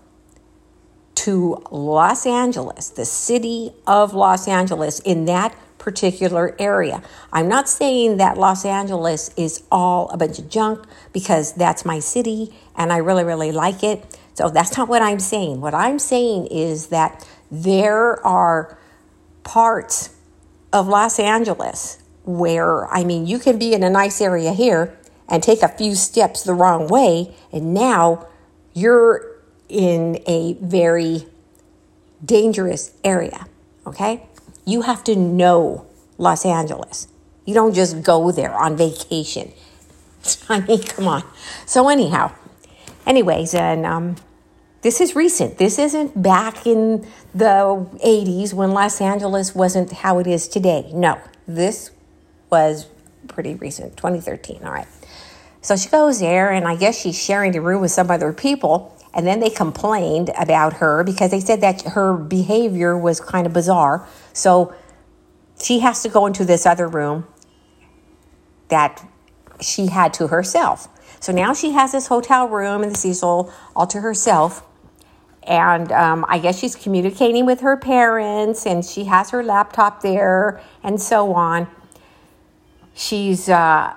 to 1.17 1.61
Los 1.71 2.27
Angeles, 2.27 2.91
the 2.91 3.05
city 3.05 3.73
of 3.87 4.15
Los 4.15 4.47
Angeles 4.47 5.01
in 5.01 5.25
that 5.25 5.55
particular 5.79 6.55
area. 6.59 7.03
I'm 7.33 7.49
not 7.49 7.69
saying 7.69 8.17
that 8.19 8.37
Los 8.37 8.65
Angeles 8.65 9.31
is 9.37 9.63
all 9.71 10.09
a 10.11 10.17
bunch 10.17 10.39
of 10.39 10.49
junk 10.49 10.85
because 11.13 11.53
that's 11.53 11.85
my 11.85 11.99
city 12.01 12.55
and 12.77 12.93
I 12.93 12.99
really, 12.99 13.25
really 13.25 13.53
like 13.53 13.83
it. 13.83 14.19
So 14.35 14.49
that's 14.49 14.77
not 14.77 14.89
what 14.89 15.03
I'm 15.03 15.21
saying. 15.21 15.61
What 15.61 15.75
I'm 15.75 15.99
saying 15.99 16.47
is 16.49 16.89
that 16.89 17.27
there 17.51 18.25
are 18.27 18.79
parts 19.43 20.15
of 20.73 20.87
Los 20.87 21.19
Angeles, 21.19 21.99
where, 22.25 22.87
I 22.93 23.05
mean, 23.05 23.27
you 23.27 23.39
can 23.39 23.59
be 23.59 23.73
in 23.73 23.83
a 23.83 23.91
nice 23.91 24.21
area 24.21 24.53
here 24.53 24.97
and 25.29 25.43
take 25.43 25.63
a 25.63 25.69
few 25.69 25.95
steps 25.95 26.43
the 26.43 26.55
wrong 26.55 26.89
way, 26.89 27.35
and 27.51 27.73
now 27.73 28.27
you're 28.75 29.41
in 29.69 30.23
a 30.27 30.55
very 30.61 31.27
dangerous 32.25 32.93
area, 33.03 33.47
okay? 33.87 34.27
You 34.69 34.83
have 34.83 35.03
to 35.05 35.17
know 35.17 35.87
Los 36.19 36.45
Angeles. 36.45 37.09
You 37.47 37.55
don't 37.55 37.73
just 37.73 38.03
go 38.03 38.31
there 38.31 38.53
on 38.53 38.77
vacation. 38.77 39.51
I 40.51 40.61
mean, 40.61 40.83
come 40.83 41.09
on. 41.09 41.25
So, 41.65 41.89
anyhow, 41.89 42.33
anyways, 43.07 43.55
and 43.55 43.87
um, 43.87 44.17
this 44.83 45.01
is 45.01 45.17
recent. 45.17 45.57
This 45.57 45.79
isn't 45.79 46.23
back 46.23 46.67
in 46.67 47.09
the 47.35 47.89
80s 48.05 48.53
when 48.53 48.73
Los 48.73 49.01
Angeles 49.01 49.55
wasn't 49.55 49.91
how 49.91 50.19
it 50.19 50.27
is 50.27 50.47
today. 50.47 50.91
No, 50.93 51.19
this 51.47 51.91
was 52.51 52.89
pretty 53.27 53.55
recent, 53.55 53.97
2013. 53.97 54.65
All 54.65 54.71
right. 54.71 54.87
So 55.63 55.77
she 55.77 55.89
goes 55.89 56.21
there, 56.21 56.53
and 56.53 56.67
I 56.69 56.77
guess 56.77 57.01
she's 57.01 57.19
sharing 57.19 57.53
the 57.53 57.63
room 57.63 57.81
with 57.81 57.91
some 57.91 58.11
other 58.11 58.35
people. 58.35 58.98
And 59.19 59.27
then 59.27 59.41
they 59.41 59.51
complained 59.51 60.31
about 60.39 60.75
her 60.75 61.03
because 61.03 61.33
they 61.33 61.41
said 61.41 61.61
that 61.63 61.83
her 61.83 62.17
behavior 62.17 62.97
was 62.97 63.19
kind 63.21 63.49
of 63.49 63.53
bizarre. 63.53 64.07
So 64.33 64.73
she 65.61 65.81
has 65.81 66.05
to 66.05 66.09
go 66.09 66.27
into 66.27 66.45
this 66.45 66.65
other 66.65 66.87
room 66.87 67.27
that 68.69 69.05
she 69.61 69.89
had 69.89 70.15
to 70.15 70.29
herself. 70.29 70.87
So 71.19 71.33
now 71.33 71.53
she 71.53 71.73
has 71.73 71.91
this 71.91 72.07
hotel 72.07 72.47
room 72.47 72.85
in 72.85 72.91
the 72.91 72.95
Cecil 72.95 73.53
all 73.75 73.89
to 73.89 74.01
herself 74.01 74.65
and 75.43 75.91
um, 75.91 76.25
I 76.29 76.39
guess 76.39 76.57
she's 76.57 76.77
communicating 76.77 77.47
with 77.47 77.61
her 77.61 77.79
parents, 77.79 78.67
and 78.67 78.85
she 78.85 79.05
has 79.05 79.31
her 79.31 79.43
laptop 79.43 80.03
there, 80.03 80.61
and 80.83 81.01
so 81.01 81.33
on. 81.33 81.67
She's, 82.95 83.49
uh, 83.49 83.95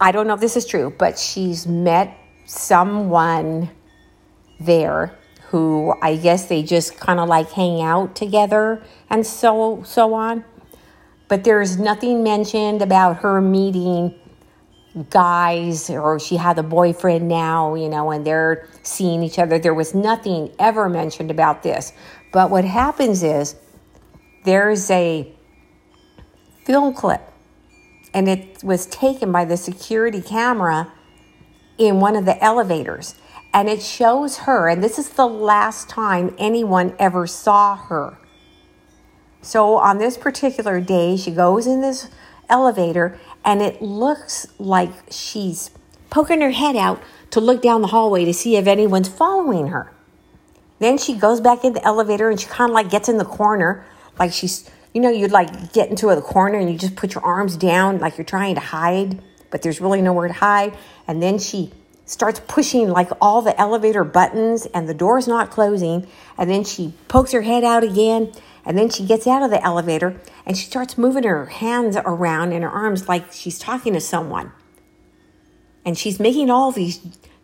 I 0.00 0.12
don't 0.12 0.26
know 0.26 0.34
if 0.34 0.40
this 0.40 0.56
is 0.56 0.66
true, 0.66 0.92
but 0.98 1.16
she's 1.16 1.64
met 1.64 2.18
someone 2.44 3.70
there 4.60 5.16
who 5.48 5.94
I 6.00 6.14
guess 6.16 6.46
they 6.46 6.62
just 6.62 6.96
kind 6.98 7.18
of 7.18 7.28
like 7.28 7.50
hang 7.50 7.82
out 7.82 8.14
together 8.14 8.82
and 9.08 9.26
so 9.26 9.82
so 9.84 10.14
on. 10.14 10.44
But 11.26 11.44
there's 11.44 11.78
nothing 11.78 12.22
mentioned 12.22 12.82
about 12.82 13.18
her 13.18 13.40
meeting 13.40 14.14
guys 15.10 15.88
or 15.88 16.18
she 16.18 16.36
had 16.36 16.58
a 16.58 16.62
boyfriend 16.62 17.28
now, 17.28 17.74
you 17.74 17.88
know, 17.88 18.10
and 18.10 18.26
they're 18.26 18.68
seeing 18.82 19.22
each 19.22 19.38
other. 19.38 19.58
There 19.58 19.74
was 19.74 19.94
nothing 19.94 20.52
ever 20.58 20.88
mentioned 20.88 21.30
about 21.30 21.62
this. 21.62 21.92
But 22.32 22.50
what 22.50 22.64
happens 22.64 23.22
is 23.22 23.56
there's 24.44 24.90
a 24.90 25.32
film 26.64 26.94
clip 26.94 27.22
and 28.12 28.28
it 28.28 28.62
was 28.62 28.86
taken 28.86 29.32
by 29.32 29.44
the 29.44 29.56
security 29.56 30.20
camera 30.20 30.92
in 31.78 32.00
one 32.00 32.16
of 32.16 32.24
the 32.24 32.42
elevators. 32.42 33.14
And 33.52 33.68
it 33.68 33.82
shows 33.82 34.38
her, 34.38 34.68
and 34.68 34.82
this 34.82 34.98
is 34.98 35.10
the 35.10 35.26
last 35.26 35.88
time 35.88 36.34
anyone 36.38 36.94
ever 36.98 37.26
saw 37.26 37.76
her. 37.76 38.16
So 39.42 39.76
on 39.76 39.98
this 39.98 40.16
particular 40.16 40.80
day, 40.80 41.16
she 41.16 41.30
goes 41.30 41.66
in 41.66 41.80
this 41.80 42.08
elevator 42.48 43.18
and 43.44 43.62
it 43.62 43.80
looks 43.80 44.46
like 44.58 44.90
she's 45.10 45.70
poking 46.10 46.40
her 46.40 46.50
head 46.50 46.76
out 46.76 47.02
to 47.30 47.40
look 47.40 47.62
down 47.62 47.80
the 47.80 47.88
hallway 47.88 48.24
to 48.24 48.34
see 48.34 48.56
if 48.56 48.66
anyone's 48.66 49.08
following 49.08 49.68
her. 49.68 49.92
Then 50.78 50.98
she 50.98 51.14
goes 51.14 51.40
back 51.40 51.64
in 51.64 51.72
the 51.72 51.84
elevator 51.84 52.30
and 52.30 52.40
she 52.40 52.46
kind 52.46 52.70
of 52.70 52.74
like 52.74 52.90
gets 52.90 53.08
in 53.08 53.18
the 53.18 53.24
corner, 53.24 53.84
like 54.18 54.32
she's, 54.32 54.68
you 54.92 55.00
know, 55.00 55.10
you'd 55.10 55.30
like 55.30 55.72
get 55.72 55.90
into 55.90 56.08
a 56.08 56.20
corner 56.20 56.58
and 56.58 56.70
you 56.70 56.78
just 56.78 56.96
put 56.96 57.14
your 57.14 57.24
arms 57.24 57.56
down 57.56 57.98
like 57.98 58.18
you're 58.18 58.24
trying 58.24 58.56
to 58.56 58.60
hide, 58.60 59.22
but 59.50 59.62
there's 59.62 59.80
really 59.80 60.02
nowhere 60.02 60.28
to 60.28 60.34
hide. 60.34 60.76
And 61.06 61.22
then 61.22 61.38
she 61.38 61.72
starts 62.10 62.40
pushing 62.48 62.88
like 62.88 63.08
all 63.20 63.40
the 63.40 63.58
elevator 63.58 64.02
buttons 64.02 64.66
and 64.66 64.88
the 64.88 64.94
door's 64.94 65.28
not 65.28 65.48
closing. 65.48 66.08
And 66.36 66.50
then 66.50 66.64
she 66.64 66.92
pokes 67.06 67.30
her 67.30 67.42
head 67.42 67.62
out 67.62 67.84
again. 67.84 68.32
And 68.64 68.76
then 68.76 68.90
she 68.90 69.06
gets 69.06 69.28
out 69.28 69.44
of 69.44 69.50
the 69.50 69.62
elevator 69.64 70.20
and 70.44 70.58
she 70.58 70.66
starts 70.66 70.98
moving 70.98 71.22
her 71.22 71.46
hands 71.46 71.96
around 71.96 72.52
in 72.52 72.62
her 72.62 72.68
arms 72.68 73.08
like 73.08 73.32
she's 73.32 73.60
talking 73.60 73.92
to 73.92 74.00
someone. 74.00 74.50
And 75.84 75.96
she's 75.96 76.18
making 76.18 76.50
all 76.50 76.72
these 76.72 77.00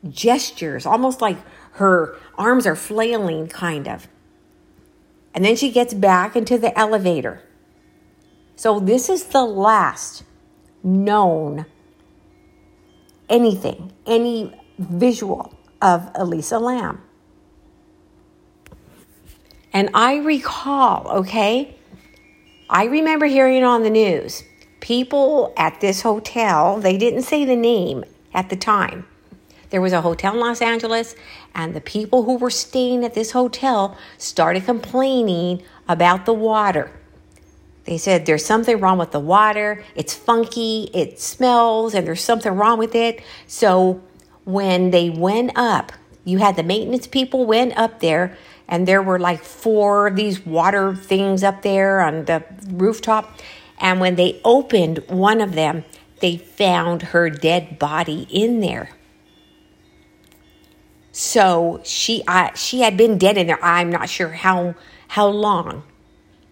gestures, 0.08 0.85
almost 0.85 1.20
like 1.20 1.38
her 1.75 2.16
arms 2.37 2.66
are 2.66 2.76
flailing, 2.76 3.46
kind 3.46 3.87
of. 3.87 4.08
And 5.32 5.44
then 5.44 5.54
she 5.54 5.70
gets 5.70 5.94
back 5.94 6.35
into 6.35 6.58
the 6.58 6.76
elevator. 6.76 7.40
So, 8.56 8.80
this 8.80 9.08
is 9.08 9.26
the 9.26 9.44
last 9.44 10.25
known 10.82 11.66
anything, 13.28 13.92
any 14.06 14.52
visual 14.78 15.52
of 15.83 16.11
Elisa 16.14 16.59
Lam. 16.59 17.02
And 19.73 19.90
I 19.92 20.16
recall, 20.16 21.09
okay, 21.09 21.76
I 22.71 22.85
remember 22.85 23.26
hearing 23.26 23.62
on 23.62 23.83
the 23.83 23.90
news 23.90 24.42
people 24.80 25.52
at 25.56 25.80
this 25.80 26.02
hotel, 26.02 26.78
they 26.78 26.97
didn't 26.97 27.23
say 27.23 27.45
the 27.45 27.56
name 27.56 28.04
at 28.33 28.50
the 28.50 28.56
time. 28.56 29.04
There 29.71 29.80
was 29.80 29.92
a 29.92 30.00
hotel 30.00 30.35
in 30.35 30.40
Los 30.40 30.62
Angeles, 30.62 31.16
and 31.54 31.75
the 31.75 31.80
people 31.80 32.23
who 32.23 32.37
were 32.37 32.50
staying 32.50 33.04
at 33.04 33.14
this 33.14 33.33
hotel 33.33 33.97
started 34.16 34.64
complaining 34.64 35.62
about 35.88 36.25
the 36.25 36.33
water. 36.33 36.92
They 37.87 37.99
said 37.99 38.26
there's 38.26 38.45
something 38.45 38.78
wrong 38.81 38.99
with 38.99 39.12
the 39.12 39.21
water. 39.21 39.85
It's 39.95 40.14
funky, 40.14 40.90
it 40.93 41.21
smells, 41.21 41.95
and 41.95 42.07
there's 42.07 42.23
something 42.23 42.52
wrong 42.52 42.78
with 42.78 42.95
it. 42.95 43.23
So 43.47 44.02
when 44.45 44.90
they 44.90 45.09
went 45.09 45.52
up, 45.55 45.93
you 46.25 46.38
had 46.38 46.57
the 46.57 46.64
maintenance 46.64 47.07
people 47.07 47.47
went 47.47 47.78
up 47.78 48.00
there, 48.00 48.37
and 48.66 48.88
there 48.88 49.00
were 49.02 49.21
like 49.21 49.45
four 49.45 50.09
of 50.09 50.16
these 50.16 50.45
water 50.45 50.95
things 50.95 51.45
up 51.45 51.62
there 51.62 52.00
on 52.00 52.25
the 52.25 52.45
rooftop. 52.69 53.38
And 53.78 54.00
when 54.00 54.16
they 54.16 54.40
opened 54.45 55.05
one 55.07 55.40
of 55.40 55.55
them, 55.55 55.85
they 56.21 56.37
found 56.37 57.02
her 57.02 57.31
dead 57.31 57.78
body 57.78 58.26
in 58.31 58.61
there. 58.61 58.90
So 61.12 61.81
she, 61.85 62.25
uh, 62.26 62.52
she 62.55 62.81
had 62.81 62.97
been 62.97 63.16
dead 63.16 63.38
in 63.38 63.47
there. 63.47 63.62
I'm 63.64 63.90
not 63.90 64.09
sure 64.09 64.31
how 64.31 64.75
how 65.09 65.28
long. 65.28 65.85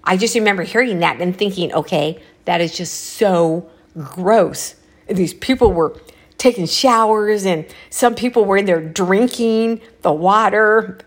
I 0.05 0.17
just 0.17 0.35
remember 0.35 0.63
hearing 0.63 0.99
that 1.01 1.21
and 1.21 1.37
thinking, 1.37 1.73
okay, 1.73 2.23
that 2.45 2.61
is 2.61 2.77
just 2.77 2.95
so 2.95 3.69
gross. 3.97 4.75
These 5.09 5.35
people 5.35 5.73
were 5.73 5.99
taking 6.37 6.67
showers 6.67 7.47
and 7.47 7.67
some 7.91 8.15
people 8.15 8.45
were 8.45 8.59
in 8.59 8.67
there 8.67 8.83
drinking 8.83 9.81
the 10.03 10.13
water. 10.13 10.99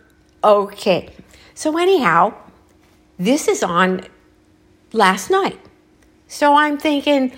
Okay. 0.43 1.09
So, 1.53 1.77
anyhow, 1.77 2.33
this 3.19 3.47
is 3.47 3.61
on 3.63 4.01
last 4.93 5.29
night. 5.29 5.59
So 6.27 6.55
I'm 6.55 6.77
thinking, 6.77 7.37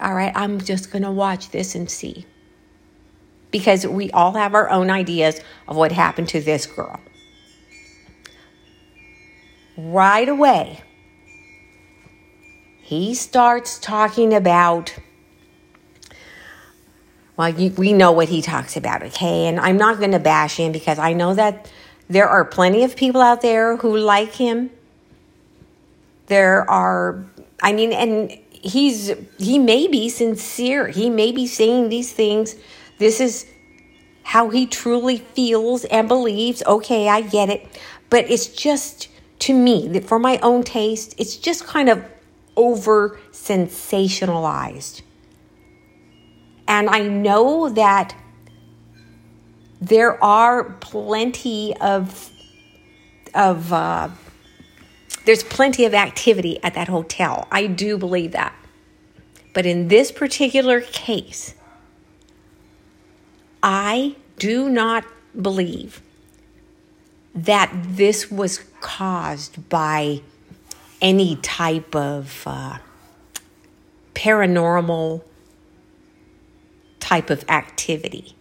all 0.00 0.14
right, 0.14 0.32
I'm 0.34 0.60
just 0.60 0.90
going 0.90 1.02
to 1.02 1.10
watch 1.10 1.50
this 1.50 1.74
and 1.74 1.90
see. 1.90 2.24
Because 3.50 3.86
we 3.86 4.10
all 4.12 4.32
have 4.32 4.54
our 4.54 4.70
own 4.70 4.90
ideas 4.90 5.40
of 5.68 5.76
what 5.76 5.92
happened 5.92 6.28
to 6.28 6.40
this 6.40 6.66
girl 6.66 7.00
right 9.76 10.28
away, 10.28 10.82
he 12.80 13.14
starts 13.14 13.78
talking 13.78 14.34
about, 14.34 14.94
well, 17.36 17.48
you, 17.48 17.70
we 17.72 17.92
know 17.92 18.12
what 18.12 18.28
he 18.28 18.42
talks 18.42 18.76
about, 18.76 19.02
okay? 19.02 19.46
And 19.46 19.58
I'm 19.58 19.78
not 19.78 19.98
going 19.98 20.10
to 20.10 20.18
bash 20.18 20.56
him 20.56 20.72
because 20.72 20.98
I 20.98 21.14
know 21.14 21.34
that 21.34 21.70
there 22.08 22.28
are 22.28 22.44
plenty 22.44 22.84
of 22.84 22.96
people 22.96 23.22
out 23.22 23.40
there 23.40 23.76
who 23.78 23.96
like 23.96 24.34
him. 24.34 24.70
There 26.26 26.68
are, 26.70 27.24
I 27.62 27.72
mean, 27.72 27.92
and 27.92 28.30
he's, 28.50 29.12
he 29.38 29.58
may 29.58 29.86
be 29.88 30.08
sincere. 30.10 30.88
He 30.88 31.08
may 31.08 31.32
be 31.32 31.46
saying 31.46 31.88
these 31.88 32.12
things. 32.12 32.56
This 32.98 33.20
is 33.20 33.46
how 34.22 34.50
he 34.50 34.66
truly 34.66 35.18
feels 35.18 35.84
and 35.86 36.08
believes. 36.08 36.62
Okay, 36.64 37.08
I 37.08 37.22
get 37.22 37.48
it. 37.48 37.66
But 38.10 38.30
it's 38.30 38.46
just, 38.48 39.08
to 39.42 39.52
me, 39.52 39.98
for 40.00 40.20
my 40.20 40.38
own 40.38 40.62
taste, 40.62 41.16
it's 41.18 41.36
just 41.36 41.66
kind 41.66 41.88
of 41.88 42.04
over 42.56 43.18
sensationalized. 43.32 45.02
And 46.68 46.88
I 46.88 47.00
know 47.00 47.68
that 47.70 48.14
there 49.80 50.22
are 50.22 50.64
plenty 50.74 51.76
of 51.78 52.30
of 53.34 53.72
uh, 53.72 54.10
there's 55.24 55.42
plenty 55.42 55.86
of 55.86 55.94
activity 55.94 56.62
at 56.62 56.74
that 56.74 56.86
hotel. 56.86 57.48
I 57.50 57.66
do 57.66 57.98
believe 57.98 58.32
that. 58.32 58.54
But 59.54 59.66
in 59.66 59.88
this 59.88 60.12
particular 60.12 60.82
case, 60.82 61.54
I 63.60 64.14
do 64.38 64.70
not 64.70 65.04
believe 65.40 66.00
that 67.34 67.72
this 67.74 68.30
was 68.30 68.58
caused 68.80 69.68
by 69.68 70.20
any 71.00 71.36
type 71.36 71.94
of 71.94 72.42
uh, 72.46 72.78
paranormal 74.14 75.22
type 77.00 77.30
of 77.30 77.44
activity. 77.48 78.36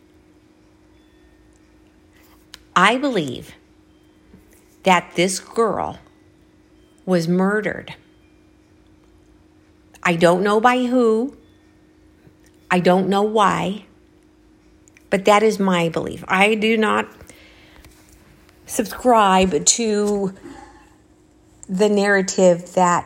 I 2.76 2.98
believe 2.98 3.56
that 4.84 5.14
this 5.16 5.40
girl 5.40 6.00
was 7.06 7.28
murdered. 7.28 7.96
I 10.04 10.16
don't 10.16 10.42
know 10.42 10.60
by 10.60 10.86
who, 10.86 11.38
I 12.70 12.80
don't 12.80 13.10
know 13.10 13.24
why, 13.24 13.86
but 15.10 15.26
that 15.26 15.44
is 15.44 15.60
my 15.60 15.90
belief. 15.90 16.24
I 16.28 16.56
do 16.56 16.78
not 16.78 17.21
subscribe 18.72 19.66
to 19.66 20.34
the 21.68 21.90
narrative 21.90 22.74
that 22.74 23.06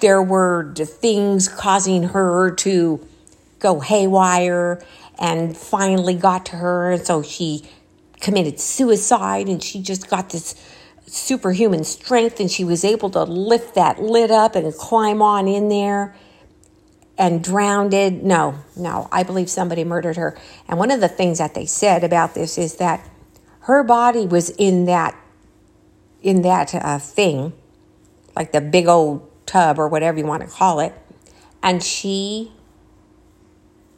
there 0.00 0.20
were 0.20 0.74
things 0.74 1.48
causing 1.48 2.02
her 2.02 2.50
to 2.50 3.06
go 3.60 3.78
haywire 3.78 4.82
and 5.20 5.56
finally 5.56 6.14
got 6.14 6.46
to 6.46 6.56
her 6.56 6.90
and 6.90 7.06
so 7.06 7.22
she 7.22 7.62
committed 8.20 8.58
suicide 8.58 9.48
and 9.48 9.62
she 9.62 9.80
just 9.80 10.10
got 10.10 10.30
this 10.30 10.56
superhuman 11.06 11.84
strength 11.84 12.40
and 12.40 12.50
she 12.50 12.64
was 12.64 12.84
able 12.84 13.10
to 13.10 13.22
lift 13.22 13.76
that 13.76 14.02
lid 14.02 14.32
up 14.32 14.56
and 14.56 14.74
climb 14.74 15.22
on 15.22 15.46
in 15.46 15.68
there 15.68 16.16
and 17.20 17.44
drowned. 17.44 17.92
No, 18.24 18.58
no, 18.74 19.08
I 19.12 19.22
believe 19.22 19.50
somebody 19.50 19.84
murdered 19.84 20.16
her. 20.16 20.36
And 20.66 20.78
one 20.78 20.90
of 20.90 21.00
the 21.00 21.08
things 21.08 21.38
that 21.38 21.54
they 21.54 21.66
said 21.66 22.02
about 22.02 22.34
this 22.34 22.56
is 22.56 22.76
that 22.76 23.06
her 23.60 23.84
body 23.84 24.26
was 24.26 24.50
in 24.50 24.86
that 24.86 25.14
in 26.22 26.42
that 26.42 26.74
uh, 26.74 26.98
thing, 26.98 27.52
like 28.34 28.52
the 28.52 28.60
big 28.60 28.86
old 28.86 29.30
tub 29.46 29.78
or 29.78 29.88
whatever 29.88 30.18
you 30.18 30.26
want 30.26 30.42
to 30.42 30.48
call 30.48 30.80
it, 30.80 30.94
and 31.62 31.82
she 31.82 32.52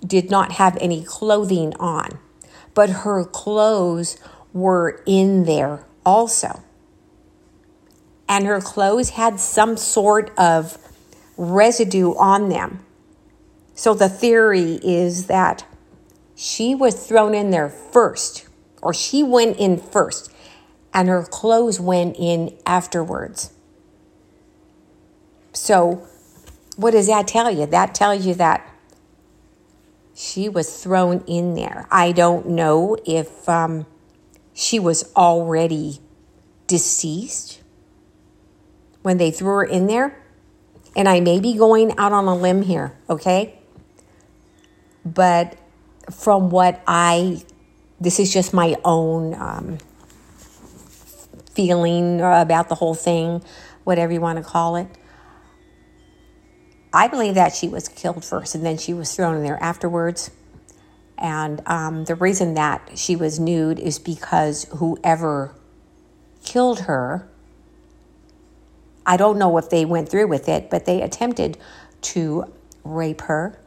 did 0.05 0.31
not 0.31 0.53
have 0.53 0.77
any 0.81 1.03
clothing 1.05 1.75
on, 1.77 2.19
but 2.75 2.91
her 2.91 3.25
clothes 3.25 4.17
were 4.53 5.03
in 5.07 5.45
there 5.45 5.85
also. 6.05 6.63
And 8.29 8.47
her 8.47 8.61
clothes 8.61 9.11
had 9.11 9.39
some 9.39 9.77
sort 9.77 10.33
of 10.39 10.79
residue 11.37 12.15
on 12.15 12.49
them. 12.49 12.85
So 13.75 13.95
the 13.95 14.09
theory 14.09 14.79
is 14.83 15.27
that 15.27 15.65
she 16.35 16.75
was 16.75 17.07
thrown 17.07 17.35
in 17.35 17.51
there 17.51 17.69
first, 17.69 18.49
or 18.83 18.93
she 18.93 19.23
went 19.23 19.59
in 19.59 19.77
first, 19.79 20.33
and 20.93 21.09
her 21.09 21.23
clothes 21.23 21.81
went 21.81 22.17
in 22.19 22.57
afterwards. 22.67 23.53
So, 25.53 26.07
what 26.77 26.93
does 26.93 27.07
that 27.07 27.29
tell 27.29 27.51
you? 27.51 27.67
That 27.67 27.95
tells 27.95 28.27
you 28.27 28.35
that 28.35 28.69
she 30.15 30.49
was 30.49 30.83
thrown 30.83 31.23
in 31.27 31.55
there. 31.55 31.87
I 31.91 32.13
don't 32.13 32.49
know 32.49 32.97
if 33.07 33.49
um, 33.49 33.87
she 34.55 34.79
was 34.79 35.11
already 35.15 36.01
deceased 36.67 37.61
when 39.03 39.19
they 39.19 39.31
threw 39.31 39.49
her 39.49 39.65
in 39.65 39.87
there. 39.87 40.19
And 40.95 41.09
I 41.09 41.21
may 41.21 41.41
be 41.41 41.55
going 41.55 41.97
out 41.99 42.13
on 42.13 42.27
a 42.27 42.35
limb 42.35 42.63
here, 42.63 42.97
okay? 43.09 43.59
But 45.05 45.57
from 46.11 46.51
what 46.51 46.83
I, 46.87 47.43
this 48.01 48.19
is 48.19 48.33
just 48.33 48.53
my 48.53 48.77
own 48.85 49.35
um, 49.35 49.79
feeling 51.55 52.21
about 52.21 52.69
the 52.69 52.75
whole 52.75 52.95
thing, 52.95 53.43
whatever 53.85 54.13
you 54.13 54.21
want 54.21 54.39
to 54.39 54.45
call 54.45 54.77
it. 54.77 54.89
I 56.93 57.09
believe 57.09 57.35
that 57.35 57.55
she 57.55 57.69
was 57.69 57.89
killed 57.89 58.25
first 58.25 58.55
and 58.55 58.65
then 58.65 58.77
she 58.77 58.93
was 58.93 59.15
thrown 59.15 59.37
in 59.37 59.43
there 59.43 59.63
afterwards. 59.63 60.31
And 61.17 61.63
um, 61.67 62.05
the 62.05 62.15
reason 62.15 62.55
that 62.55 62.99
she 62.99 63.17
was 63.17 63.39
nude 63.39 63.79
is 63.79 63.99
because 63.99 64.67
whoever 64.77 65.55
killed 66.45 66.81
her, 66.81 67.29
I 69.07 69.17
don't 69.17 69.39
know 69.39 69.57
if 69.57 69.71
they 69.71 69.85
went 69.85 70.09
through 70.09 70.27
with 70.27 70.49
it, 70.49 70.69
but 70.69 70.85
they 70.85 71.01
attempted 71.01 71.59
to 72.03 72.53
rape 72.85 73.23
her. 73.23 73.59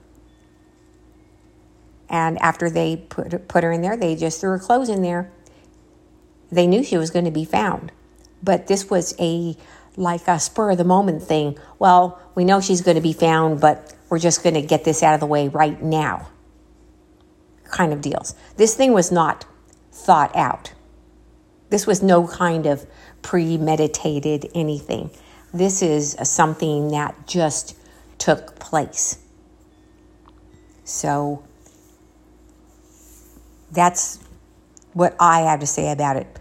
And 2.09 2.39
after 2.39 2.69
they 2.69 2.97
put, 2.97 3.47
put 3.47 3.63
her 3.63 3.71
in 3.71 3.81
there, 3.81 3.97
they 3.97 4.15
just 4.15 4.39
threw 4.39 4.51
her 4.51 4.59
clothes 4.59 4.89
in 4.89 5.01
there. 5.01 5.31
They 6.51 6.67
knew 6.67 6.83
she 6.83 6.97
was 6.97 7.09
going 7.09 7.25
to 7.25 7.31
be 7.31 7.45
found. 7.45 7.91
But 8.43 8.67
this 8.67 8.89
was 8.89 9.15
a 9.19 9.55
like 9.97 10.27
a 10.27 10.39
spur 10.39 10.71
of 10.71 10.77
the 10.77 10.83
moment 10.83 11.23
thing. 11.23 11.57
Well, 11.79 12.19
we 12.35 12.43
know 12.43 12.59
she's 12.59 12.81
going 12.81 12.95
to 12.95 13.01
be 13.01 13.13
found, 13.13 13.61
but 13.61 13.93
we're 14.09 14.19
just 14.19 14.43
going 14.43 14.55
to 14.55 14.61
get 14.61 14.83
this 14.83 15.01
out 15.01 15.13
of 15.13 15.19
the 15.19 15.25
way 15.25 15.47
right 15.47 15.81
now. 15.81 16.29
Kind 17.71 17.93
of 17.93 18.01
deals. 18.01 18.35
This 18.57 18.75
thing 18.75 18.93
was 18.93 19.11
not 19.11 19.45
thought 19.91 20.35
out. 20.35 20.73
This 21.69 21.87
was 21.87 22.03
no 22.03 22.27
kind 22.27 22.65
of 22.65 22.85
premeditated 23.21 24.51
anything. 24.53 25.09
This 25.53 25.81
is 25.81 26.15
something 26.21 26.91
that 26.91 27.25
just 27.25 27.77
took 28.17 28.59
place. 28.59 29.19
So 30.83 31.43
that's 33.75 34.19
what 34.93 35.15
I 35.19 35.41
have 35.41 35.59
to 35.59 35.67
say 35.67 35.91
about 35.91 36.15
it. 36.17 36.39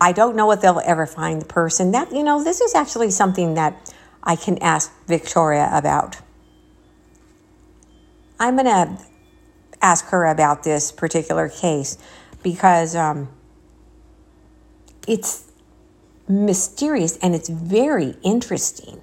I 0.00 0.12
don't 0.12 0.34
know 0.34 0.50
if 0.50 0.60
they'll 0.60 0.82
ever 0.84 1.06
find 1.06 1.40
the 1.40 1.46
person. 1.46 1.92
That 1.92 2.12
you 2.12 2.22
know, 2.22 2.42
this 2.42 2.60
is 2.60 2.74
actually 2.74 3.10
something 3.10 3.54
that 3.54 3.92
I 4.22 4.36
can 4.36 4.58
ask 4.58 4.92
Victoria 5.06 5.68
about. 5.72 6.16
I'm 8.40 8.56
gonna 8.56 8.98
ask 9.80 10.06
her 10.06 10.26
about 10.26 10.62
this 10.64 10.90
particular 10.90 11.48
case 11.48 11.98
because 12.42 12.96
um, 12.96 13.28
it's 15.06 15.50
mysterious 16.28 17.16
and 17.18 17.34
it's 17.34 17.48
very 17.48 18.16
interesting. 18.22 19.00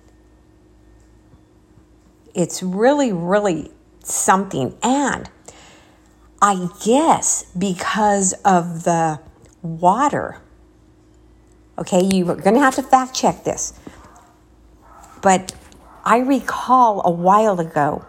It's 2.33 2.63
really, 2.63 3.11
really 3.11 3.71
something. 4.03 4.77
And 4.81 5.29
I 6.41 6.69
guess 6.83 7.45
because 7.57 8.33
of 8.45 8.83
the 8.83 9.19
water 9.61 10.41
Okay, 11.79 12.03
you're 12.03 12.35
going 12.35 12.55
to 12.55 12.59
have 12.59 12.75
to 12.75 12.83
fact 12.83 13.15
check 13.15 13.45
this. 13.45 13.71
But 15.21 15.55
I 16.03 16.17
recall 16.17 17.01
a 17.05 17.09
while 17.09 17.57
ago, 17.61 18.05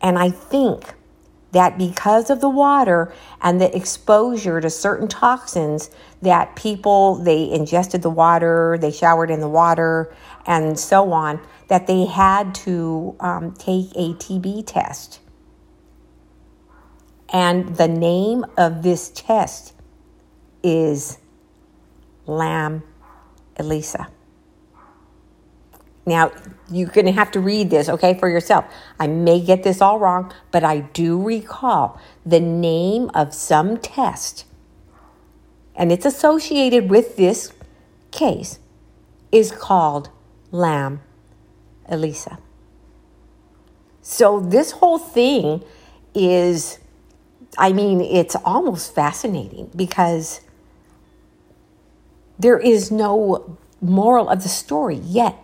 and 0.00 0.18
I 0.18 0.30
think 0.30 0.94
that 1.52 1.76
because 1.76 2.30
of 2.30 2.40
the 2.40 2.48
water 2.48 3.12
and 3.42 3.60
the 3.60 3.76
exposure 3.76 4.62
to 4.62 4.70
certain 4.70 5.08
toxins 5.08 5.90
that 6.22 6.56
people 6.56 7.16
they 7.16 7.48
ingested 7.52 8.02
the 8.02 8.10
water 8.10 8.76
they 8.80 8.90
showered 8.90 9.30
in 9.30 9.40
the 9.40 9.48
water 9.48 10.12
and 10.46 10.76
so 10.76 11.12
on 11.12 11.38
that 11.68 11.86
they 11.86 12.06
had 12.06 12.52
to 12.56 13.14
um, 13.20 13.52
take 13.52 13.88
a 13.92 14.14
tb 14.14 14.64
test 14.66 15.20
and 17.32 17.76
the 17.76 17.88
name 17.88 18.44
of 18.56 18.82
this 18.82 19.10
test 19.10 19.74
is 20.62 21.18
Lamb 22.26 22.82
Elisa. 23.56 24.08
Now, 26.06 26.32
you're 26.70 26.88
going 26.88 27.06
to 27.06 27.12
have 27.12 27.30
to 27.32 27.40
read 27.40 27.70
this, 27.70 27.88
okay, 27.88 28.18
for 28.18 28.28
yourself. 28.28 28.66
I 29.00 29.06
may 29.06 29.40
get 29.40 29.62
this 29.62 29.80
all 29.80 29.98
wrong, 29.98 30.32
but 30.50 30.62
I 30.62 30.80
do 30.80 31.22
recall 31.22 31.98
the 32.26 32.40
name 32.40 33.10
of 33.14 33.32
some 33.32 33.78
test, 33.78 34.44
and 35.74 35.90
it's 35.90 36.04
associated 36.04 36.90
with 36.90 37.16
this 37.16 37.52
case, 38.10 38.58
is 39.32 39.50
called 39.50 40.10
Lamb 40.50 41.00
Elisa. 41.88 42.38
So, 44.02 44.40
this 44.40 44.72
whole 44.72 44.98
thing 44.98 45.64
is, 46.14 46.78
I 47.58 47.72
mean, 47.72 48.00
it's 48.00 48.36
almost 48.44 48.94
fascinating 48.94 49.70
because 49.74 50.40
there 52.38 52.58
is 52.58 52.90
no 52.90 53.58
moral 53.80 54.28
of 54.28 54.42
the 54.42 54.48
story 54.48 54.96
yet. 54.96 55.36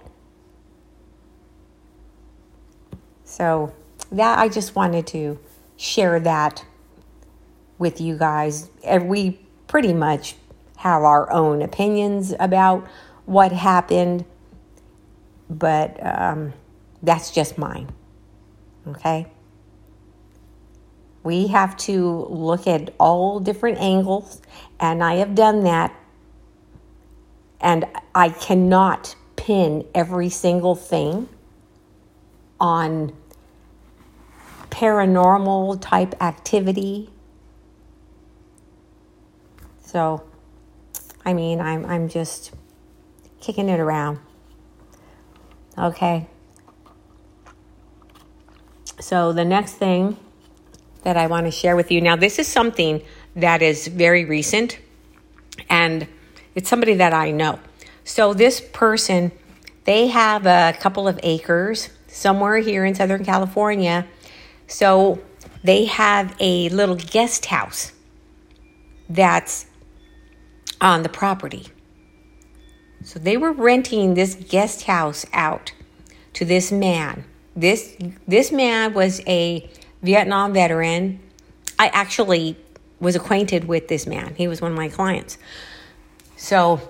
So, 3.24 3.72
that 4.10 4.38
I 4.38 4.48
just 4.48 4.74
wanted 4.74 5.06
to 5.08 5.38
share 5.76 6.18
that 6.20 6.64
with 7.78 8.00
you 8.00 8.18
guys. 8.18 8.70
We 9.02 9.40
pretty 9.68 9.92
much 9.92 10.34
have 10.78 11.02
our 11.02 11.30
own 11.32 11.62
opinions 11.62 12.34
about 12.40 12.86
what 13.26 13.52
happened, 13.52 14.24
but 15.48 15.96
um, 16.02 16.54
that's 17.02 17.30
just 17.30 17.56
mine. 17.56 17.90
Okay? 18.88 19.26
We 21.22 21.48
have 21.48 21.76
to 21.78 22.26
look 22.30 22.66
at 22.66 22.94
all 22.98 23.40
different 23.40 23.78
angles, 23.78 24.40
and 24.78 25.04
I 25.04 25.16
have 25.16 25.34
done 25.34 25.64
that 25.64 25.94
and 27.60 27.84
I 28.14 28.30
cannot 28.30 29.14
pin 29.36 29.86
every 29.94 30.30
single 30.30 30.74
thing 30.74 31.28
on 32.58 33.12
paranormal 34.70 35.80
type 35.80 36.14
activity. 36.22 37.10
So, 39.82 40.22
I 41.24 41.34
mean, 41.34 41.60
I'm, 41.60 41.84
I'm 41.84 42.08
just 42.08 42.52
kicking 43.40 43.68
it 43.68 43.80
around. 43.80 44.18
Okay. 45.76 46.28
So, 49.00 49.32
the 49.32 49.44
next 49.44 49.74
thing 49.74 50.16
that 51.00 51.16
I 51.16 51.26
want 51.26 51.46
to 51.46 51.50
share 51.50 51.76
with 51.76 51.90
you 51.90 52.00
now, 52.00 52.16
this 52.16 52.38
is 52.38 52.46
something 52.46 53.02
that 53.36 53.62
is 53.62 53.86
very 53.86 54.24
recent 54.24 54.78
and 55.68 56.06
it's 56.54 56.68
somebody 56.68 56.94
that 56.94 57.12
I 57.12 57.30
know. 57.30 57.58
So 58.04 58.34
this 58.34 58.60
person, 58.60 59.32
they 59.84 60.08
have 60.08 60.46
a 60.46 60.76
couple 60.78 61.06
of 61.06 61.18
acres 61.22 61.90
somewhere 62.06 62.58
here 62.58 62.84
in 62.84 62.94
Southern 62.94 63.24
California. 63.24 64.06
So 64.66 65.20
they 65.62 65.84
have 65.86 66.34
a 66.40 66.68
little 66.70 66.96
guest 66.96 67.46
house 67.46 67.92
that's 69.08 69.66
on 70.80 71.02
the 71.02 71.08
property. 71.08 71.68
So 73.02 73.18
they 73.18 73.36
were 73.36 73.52
renting 73.52 74.14
this 74.14 74.34
guest 74.34 74.84
house 74.84 75.24
out 75.32 75.72
to 76.34 76.44
this 76.44 76.70
man. 76.70 77.24
This 77.56 77.96
this 78.28 78.52
man 78.52 78.94
was 78.94 79.20
a 79.26 79.68
Vietnam 80.02 80.52
veteran. 80.52 81.20
I 81.78 81.88
actually 81.88 82.56
was 83.00 83.16
acquainted 83.16 83.64
with 83.64 83.88
this 83.88 84.06
man. 84.06 84.34
He 84.34 84.46
was 84.48 84.60
one 84.60 84.72
of 84.72 84.76
my 84.76 84.88
clients. 84.88 85.38
So 86.36 86.80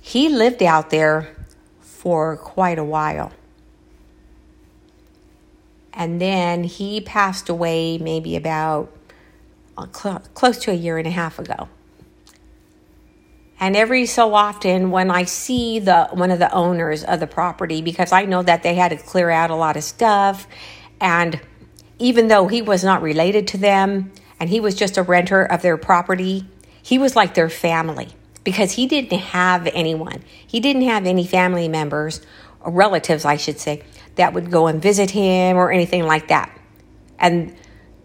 he 0.00 0.28
lived 0.28 0.62
out 0.62 0.90
there 0.90 1.34
for 1.80 2.36
quite 2.36 2.78
a 2.78 2.84
while. 2.84 3.32
And 5.92 6.20
then 6.20 6.64
he 6.64 7.00
passed 7.00 7.48
away 7.48 7.98
maybe 7.98 8.36
about 8.36 8.90
uh, 9.76 9.86
cl- 9.92 10.22
close 10.34 10.58
to 10.58 10.70
a 10.70 10.74
year 10.74 10.96
and 10.96 11.06
a 11.06 11.10
half 11.10 11.38
ago. 11.38 11.68
And 13.60 13.76
every 13.76 14.06
so 14.06 14.34
often, 14.34 14.92
when 14.92 15.10
I 15.10 15.24
see 15.24 15.80
the 15.80 16.08
one 16.12 16.30
of 16.30 16.38
the 16.38 16.52
owners 16.52 17.02
of 17.02 17.18
the 17.18 17.26
property, 17.26 17.82
because 17.82 18.12
I 18.12 18.24
know 18.24 18.42
that 18.44 18.62
they 18.62 18.74
had 18.76 18.90
to 18.90 18.96
clear 18.96 19.30
out 19.30 19.50
a 19.50 19.56
lot 19.56 19.76
of 19.76 19.82
stuff, 19.82 20.46
and 21.00 21.40
even 21.98 22.28
though 22.28 22.48
he 22.48 22.62
was 22.62 22.84
not 22.84 23.02
related 23.02 23.48
to 23.48 23.58
them 23.58 24.12
and 24.38 24.50
he 24.50 24.60
was 24.60 24.74
just 24.74 24.96
a 24.96 25.02
renter 25.02 25.42
of 25.42 25.62
their 25.62 25.76
property, 25.76 26.46
he 26.82 26.98
was 26.98 27.16
like 27.16 27.34
their 27.34 27.50
family 27.50 28.08
because 28.44 28.72
he 28.72 28.86
didn't 28.86 29.18
have 29.18 29.68
anyone. 29.74 30.22
He 30.46 30.60
didn't 30.60 30.82
have 30.82 31.06
any 31.06 31.26
family 31.26 31.68
members, 31.68 32.20
or 32.60 32.72
relatives, 32.72 33.24
I 33.24 33.36
should 33.36 33.58
say, 33.58 33.82
that 34.14 34.32
would 34.32 34.50
go 34.50 34.66
and 34.66 34.80
visit 34.80 35.10
him 35.10 35.56
or 35.56 35.70
anything 35.70 36.04
like 36.04 36.28
that. 36.28 36.50
And 37.18 37.54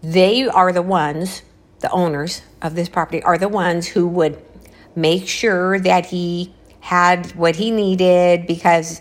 they 0.02 0.46
are 0.46 0.72
the 0.72 0.82
ones, 0.82 1.42
the 1.80 1.90
owners 1.90 2.42
of 2.60 2.74
this 2.74 2.88
property, 2.88 3.22
are 3.22 3.38
the 3.38 3.48
ones 3.48 3.86
who 3.86 4.06
would 4.08 4.42
make 4.94 5.26
sure 5.26 5.78
that 5.80 6.06
he 6.06 6.52
had 6.80 7.34
what 7.36 7.56
he 7.56 7.70
needed 7.70 8.46
because 8.46 9.00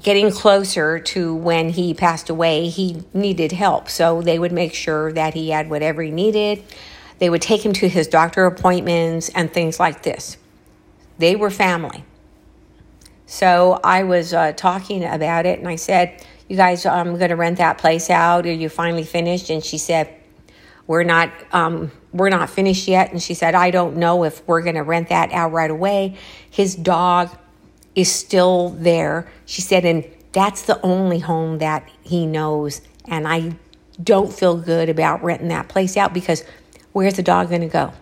getting 0.00 0.30
closer 0.30 0.98
to 0.98 1.34
when 1.34 1.68
he 1.70 1.92
passed 1.92 2.30
away, 2.30 2.68
he 2.68 3.02
needed 3.12 3.52
help. 3.52 3.88
So 3.88 4.22
they 4.22 4.38
would 4.38 4.52
make 4.52 4.74
sure 4.74 5.12
that 5.12 5.34
he 5.34 5.50
had 5.50 5.68
whatever 5.68 6.02
he 6.02 6.10
needed. 6.10 6.64
They 7.18 7.28
would 7.28 7.42
take 7.42 7.64
him 7.64 7.72
to 7.74 7.88
his 7.88 8.08
doctor 8.08 8.46
appointments 8.46 9.28
and 9.30 9.52
things 9.52 9.78
like 9.78 10.02
this. 10.02 10.38
They 11.18 11.36
were 11.36 11.50
family. 11.50 12.04
So 13.26 13.80
I 13.84 14.02
was 14.02 14.34
uh, 14.34 14.52
talking 14.52 15.04
about 15.04 15.46
it 15.46 15.58
and 15.58 15.68
I 15.68 15.76
said, 15.76 16.24
You 16.48 16.56
guys, 16.56 16.84
I'm 16.84 17.16
going 17.16 17.30
to 17.30 17.36
rent 17.36 17.58
that 17.58 17.78
place 17.78 18.10
out. 18.10 18.46
Are 18.46 18.52
you 18.52 18.68
finally 18.68 19.04
finished? 19.04 19.50
And 19.50 19.64
she 19.64 19.78
said, 19.78 20.14
We're 20.86 21.04
not. 21.04 21.30
Um, 21.52 21.92
we're 22.12 22.28
not 22.28 22.50
finished 22.50 22.88
yet. 22.88 23.10
And 23.10 23.22
she 23.22 23.32
said, 23.34 23.54
I 23.54 23.70
don't 23.70 23.96
know 23.96 24.24
if 24.24 24.46
we're 24.46 24.60
going 24.60 24.74
to 24.74 24.82
rent 24.82 25.08
that 25.08 25.32
out 25.32 25.52
right 25.52 25.70
away. 25.70 26.18
His 26.50 26.74
dog 26.74 27.30
is 27.94 28.10
still 28.10 28.70
there. 28.70 29.30
She 29.46 29.60
said, 29.60 29.84
and 29.84 30.04
that's 30.32 30.62
the 30.62 30.80
only 30.82 31.18
home 31.18 31.58
that 31.58 31.88
he 32.02 32.26
knows. 32.26 32.80
And 33.06 33.28
I 33.28 33.56
don't 34.02 34.32
feel 34.32 34.56
good 34.56 34.88
about 34.88 35.22
renting 35.22 35.48
that 35.48 35.68
place 35.68 35.96
out 35.96 36.14
because 36.14 36.44
where's 36.92 37.14
the 37.14 37.22
dog 37.22 37.48
going 37.48 37.60
to 37.62 37.68
go? 37.68 37.92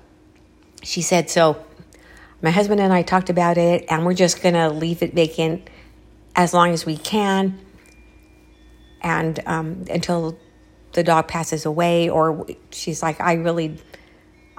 She 0.83 1.03
said, 1.03 1.29
so 1.29 1.65
my 2.43 2.51
husband 2.51 2.81
and 2.81 2.93
I 2.93 3.03
talked 3.03 3.31
about 3.31 3.59
it 3.59 3.85
and 3.89 4.07
we're 4.07 4.15
just 4.15 4.43
going 4.43 4.55
to 4.55 4.71
leave 4.71 5.03
it 5.03 5.15
vacant 5.15 5.69
as 6.35 6.55
long 6.55 6.71
as 6.71 6.87
we 6.87 6.97
can 6.97 7.59
and 9.03 9.41
um, 9.47 9.85
until 9.91 10.39
the 10.93 11.03
dog 11.03 11.29
passes 11.29 11.67
away 11.67 12.09
or 12.09 12.47
she's 12.71 13.03
like 13.03 13.21
i 13.21 13.35
really 13.35 13.79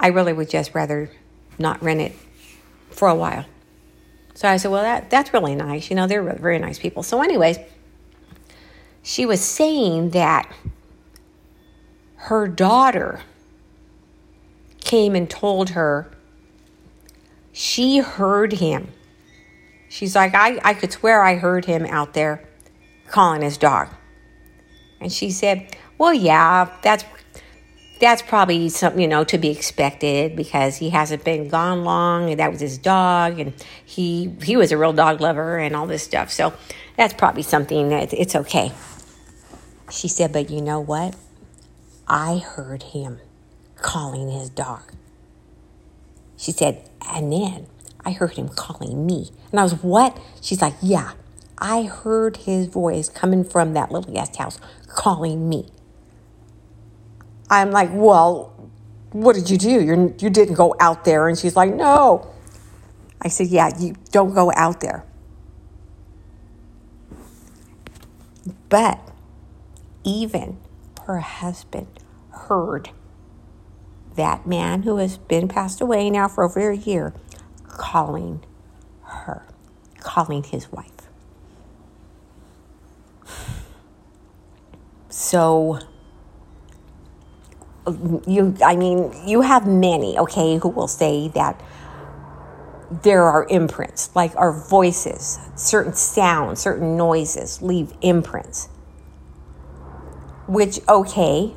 I 0.02 0.08
really 0.08 0.34
would 0.34 0.50
just 0.50 0.74
rather 0.74 1.12
not 1.60 1.84
rent 1.84 2.02
it 2.02 2.14
for 2.90 3.08
a 3.08 3.14
while. 3.14 3.46
So 4.42 4.48
I 4.48 4.58
said, 4.58 4.72
well, 4.72 4.82
that, 4.82 5.12
that's 5.12 5.34
really 5.34 5.54
nice. 5.54 5.92
You 5.92 5.96
know, 5.96 6.08
they're 6.08 6.24
very 6.34 6.58
nice 6.58 6.80
people. 6.80 7.04
So, 7.04 7.22
anyways, 7.22 7.60
she 9.04 9.24
was 9.24 9.40
saying 9.40 10.10
that 10.10 10.52
her 12.16 12.48
daughter 12.48 13.22
came 14.80 15.14
and 15.14 15.30
told 15.30 15.70
her 15.70 16.10
she 17.52 18.00
heard 18.00 18.54
him. 18.54 18.88
She's 19.90 20.16
like, 20.16 20.34
I, 20.34 20.60
I 20.64 20.74
could 20.74 20.92
swear 20.92 21.22
I 21.22 21.36
heard 21.36 21.66
him 21.66 21.86
out 21.86 22.16
there 22.16 22.44
calling 23.10 23.44
his 23.44 23.60
dog. 23.60 23.90
And 25.00 25.14
she 25.14 25.30
said, 25.30 25.78
Well, 26.00 26.16
yeah, 26.16 26.68
that's 26.82 27.04
that's 28.02 28.24
probably 28.24 28.68
something 28.68 29.00
you 29.00 29.08
know 29.08 29.24
to 29.24 29.38
be 29.38 29.50
expected 29.50 30.36
because 30.36 30.78
he 30.78 30.90
hasn't 30.90 31.24
been 31.24 31.48
gone 31.48 31.84
long 31.86 32.32
and 32.32 32.40
that 32.40 32.52
was 32.52 32.60
his 32.60 32.78
dog 32.78 33.40
and 33.40 33.54
he 33.86 34.36
he 34.42 34.58
was 34.58 34.72
a 34.72 34.78
real 34.78 34.92
dog 34.92 35.22
lover 35.22 35.58
and 35.58 35.76
all 35.76 35.86
this 35.88 36.04
stuff. 36.04 36.32
So 36.32 36.52
that's 36.98 37.14
probably 37.14 37.44
something 37.44 37.90
that 37.90 38.12
it's 38.12 38.36
okay. 38.36 38.72
She 39.92 40.08
said 40.08 40.34
but 40.34 40.50
you 40.50 40.62
know 40.62 40.80
what? 40.80 41.16
I 42.08 42.40
heard 42.40 42.84
him 42.84 43.20
calling 43.78 44.30
his 44.30 44.50
dog. 44.50 44.82
She 46.36 46.52
said 46.52 46.90
and 47.08 47.32
then 47.32 47.68
i 48.04 48.12
heard 48.12 48.32
him 48.32 48.50
calling 48.50 49.06
me. 49.06 49.30
And 49.52 49.60
i 49.60 49.64
was 49.64 49.76
what? 49.76 50.20
She's 50.42 50.62
like 50.62 50.76
yeah 50.82 51.14
i 51.60 51.84
heard 51.84 52.38
his 52.38 52.66
voice 52.66 53.08
coming 53.08 53.44
from 53.44 53.74
that 53.74 53.92
little 53.92 54.12
guest 54.12 54.38
house 54.38 54.60
calling 54.88 55.48
me 55.48 55.68
I'm 57.52 57.72
like, 57.72 57.90
well, 57.92 58.54
what 59.12 59.36
did 59.36 59.50
you 59.50 59.58
do? 59.58 59.84
You're, 59.84 60.14
you 60.18 60.30
didn't 60.30 60.54
go 60.54 60.74
out 60.80 61.04
there. 61.04 61.28
And 61.28 61.38
she's 61.38 61.56
like, 61.56 61.74
no. 61.74 62.34
I 63.22 63.28
said, 63.28 63.48
yeah, 63.48 63.70
you 63.78 63.96
don't 64.12 64.34
go 64.34 64.52
out 64.56 64.80
there. 64.80 65.06
But 68.70 69.00
even 70.06 70.60
her 71.06 71.20
husband 71.20 71.88
heard 72.32 72.92
that 74.16 74.48
man 74.48 74.84
who 74.84 74.98
has 74.98 75.18
been 75.18 75.50
passed 75.50 75.82
away 75.82 76.10
now 76.10 76.30
for 76.30 76.46
over 76.46 76.72
a 76.72 76.78
year 76.78 77.14
calling 77.68 78.44
her, 79.04 79.46
calling 80.00 80.44
his 80.44 80.72
wife. 80.72 80.88
So 85.10 85.80
you 88.28 88.56
i 88.64 88.76
mean 88.76 89.12
you 89.26 89.42
have 89.42 89.66
many 89.66 90.18
okay 90.18 90.58
who 90.58 90.70
will 90.70 90.88
say 90.88 91.30
that 91.30 91.60
there 92.92 93.24
are 93.24 93.48
imprints 93.50 94.14
like 94.16 94.36
our 94.36 94.52
voices 94.52 95.40
certain 95.56 95.94
sounds 95.94 96.60
certain 96.60 96.98
noises 96.98 97.62
leave 97.62 97.94
imprints. 98.02 98.68
Which 100.48 100.80
okay 100.88 101.54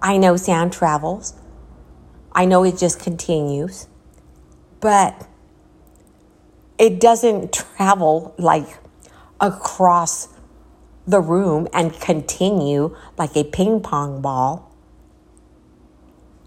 i 0.00 0.16
know 0.16 0.36
sound 0.36 0.72
travels. 0.72 1.34
I 2.32 2.46
know 2.46 2.64
it 2.64 2.78
just 2.78 2.98
continues. 2.98 3.88
But 4.80 5.26
it 6.78 6.98
doesn't 6.98 7.52
travel 7.52 8.34
like 8.38 8.78
across 9.40 10.28
the 11.06 11.20
room 11.20 11.68
and 11.72 11.92
continue 12.00 12.96
like 13.18 13.36
a 13.36 13.44
ping 13.44 13.80
pong 13.80 14.22
ball 14.22 14.71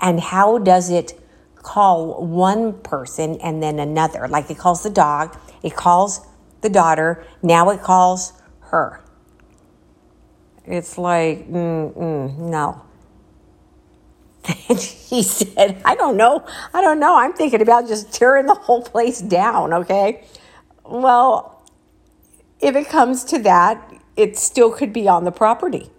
and 0.01 0.19
how 0.19 0.57
does 0.57 0.89
it 0.89 1.19
call 1.55 2.25
one 2.25 2.73
person 2.81 3.39
and 3.41 3.61
then 3.61 3.79
another? 3.79 4.27
Like 4.27 4.49
it 4.49 4.57
calls 4.57 4.83
the 4.83 4.89
dog, 4.89 5.37
it 5.63 5.75
calls 5.75 6.25
the 6.61 6.69
daughter, 6.69 7.25
now 7.41 7.69
it 7.69 7.81
calls 7.81 8.33
her. 8.61 9.01
It's 10.65 10.97
like, 10.97 11.47
no. 11.47 12.81
And 14.69 14.79
he 14.79 15.23
said, 15.23 15.81
I 15.85 15.95
don't 15.95 16.17
know. 16.17 16.45
I 16.73 16.81
don't 16.81 16.99
know. 16.99 17.15
I'm 17.17 17.33
thinking 17.33 17.61
about 17.61 17.87
just 17.87 18.13
tearing 18.13 18.45
the 18.45 18.53
whole 18.53 18.81
place 18.83 19.19
down, 19.19 19.73
okay? 19.73 20.23
Well, 20.83 21.63
if 22.59 22.75
it 22.75 22.87
comes 22.89 23.23
to 23.25 23.39
that, 23.39 23.91
it 24.15 24.37
still 24.37 24.71
could 24.71 24.93
be 24.93 25.07
on 25.07 25.23
the 25.23 25.31
property. 25.31 25.89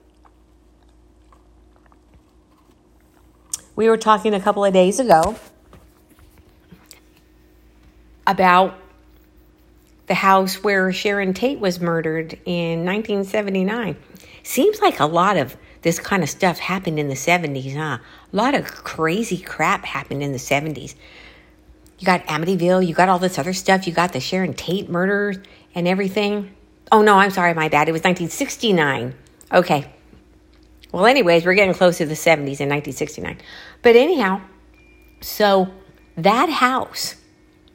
We 3.76 3.90
were 3.90 3.98
talking 3.98 4.32
a 4.32 4.40
couple 4.40 4.64
of 4.64 4.72
days 4.72 4.98
ago 4.98 5.36
about 8.26 8.74
the 10.06 10.14
house 10.14 10.64
where 10.64 10.90
Sharon 10.92 11.34
Tate 11.34 11.60
was 11.60 11.78
murdered 11.78 12.38
in 12.46 12.86
1979. 12.86 13.96
Seems 14.42 14.80
like 14.80 14.98
a 14.98 15.04
lot 15.04 15.36
of 15.36 15.56
this 15.82 15.98
kind 15.98 16.22
of 16.22 16.30
stuff 16.30 16.58
happened 16.58 16.98
in 16.98 17.08
the 17.08 17.14
70s, 17.14 17.74
huh? 17.74 17.98
A 18.32 18.36
lot 18.36 18.54
of 18.54 18.64
crazy 18.64 19.38
crap 19.38 19.84
happened 19.84 20.22
in 20.22 20.32
the 20.32 20.38
70s. 20.38 20.94
You 21.98 22.06
got 22.06 22.26
Amityville, 22.26 22.86
you 22.86 22.94
got 22.94 23.08
all 23.10 23.18
this 23.18 23.38
other 23.38 23.52
stuff, 23.52 23.86
you 23.86 23.92
got 23.92 24.12
the 24.12 24.20
Sharon 24.20 24.54
Tate 24.54 24.88
murders 24.88 25.38
and 25.74 25.86
everything. 25.86 26.54
Oh 26.90 27.02
no, 27.02 27.16
I'm 27.18 27.30
sorry, 27.30 27.52
my 27.52 27.68
bad. 27.68 27.88
It 27.88 27.92
was 27.92 28.00
1969. 28.00 29.14
Okay. 29.52 29.92
Well, 30.92 31.06
anyways, 31.06 31.44
we're 31.44 31.54
getting 31.54 31.74
close 31.74 31.98
to 31.98 32.06
the 32.06 32.14
70s 32.14 32.60
in 32.60 32.68
1969. 32.68 33.38
But 33.82 33.96
anyhow, 33.96 34.40
so 35.20 35.68
that 36.16 36.48
house 36.48 37.16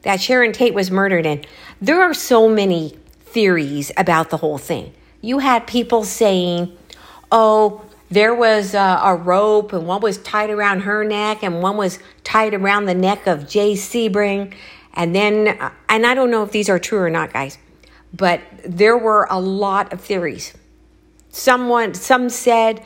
that 0.02 0.20
Sharon 0.20 0.52
Tate 0.52 0.74
was 0.74 0.90
murdered 0.90 1.26
in, 1.26 1.44
there 1.80 2.02
are 2.02 2.14
so 2.14 2.48
many 2.48 2.96
theories 3.20 3.92
about 3.96 4.30
the 4.30 4.36
whole 4.36 4.58
thing. 4.58 4.92
You 5.20 5.38
had 5.38 5.66
people 5.66 6.04
saying, 6.04 6.76
oh, 7.30 7.82
there 8.10 8.34
was 8.34 8.74
a, 8.74 9.00
a, 9.02 9.16
rope 9.16 9.72
and 9.72 9.86
one 9.86 10.02
was 10.02 10.18
tied 10.18 10.50
around 10.50 10.80
her 10.80 11.02
neck 11.02 11.42
and 11.42 11.62
one 11.62 11.76
was 11.76 11.98
tied 12.24 12.52
around 12.52 12.84
the 12.84 12.94
neck 12.94 13.26
of 13.26 13.48
Jay 13.48 13.72
Sebring. 13.72 14.52
And 14.92 15.14
then, 15.14 15.48
uh, 15.48 15.70
and 15.88 16.04
I 16.04 16.14
don't 16.14 16.30
know 16.30 16.42
if 16.42 16.50
these 16.50 16.68
are 16.68 16.78
true 16.78 16.98
or 16.98 17.08
not, 17.08 17.32
guys, 17.32 17.56
but 18.12 18.42
there 18.66 18.98
were 18.98 19.26
a 19.30 19.40
lot 19.40 19.92
of 19.92 20.00
theories. 20.02 20.52
Someone, 21.32 21.94
some 21.94 22.28
said 22.28 22.84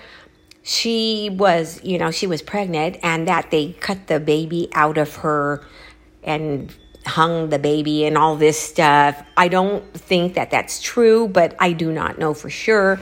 she 0.62 1.30
was, 1.30 1.82
you 1.84 1.98
know, 1.98 2.10
she 2.10 2.26
was 2.26 2.42
pregnant 2.42 2.96
and 3.02 3.28
that 3.28 3.50
they 3.50 3.72
cut 3.72 4.06
the 4.06 4.20
baby 4.20 4.68
out 4.72 4.98
of 4.98 5.16
her 5.16 5.64
and 6.22 6.74
hung 7.04 7.50
the 7.50 7.58
baby 7.58 8.04
and 8.04 8.16
all 8.16 8.36
this 8.36 8.58
stuff. 8.58 9.20
I 9.36 9.48
don't 9.48 9.84
think 9.94 10.34
that 10.34 10.50
that's 10.50 10.80
true, 10.80 11.28
but 11.28 11.56
I 11.58 11.72
do 11.72 11.92
not 11.92 12.18
know 12.18 12.34
for 12.34 12.48
sure. 12.48 13.00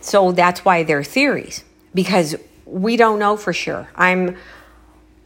So 0.00 0.32
that's 0.32 0.64
why 0.64 0.82
they're 0.82 1.04
theories 1.04 1.64
because 1.94 2.34
we 2.66 2.96
don't 2.96 3.18
know 3.18 3.36
for 3.36 3.52
sure. 3.52 3.88
I'm 3.94 4.36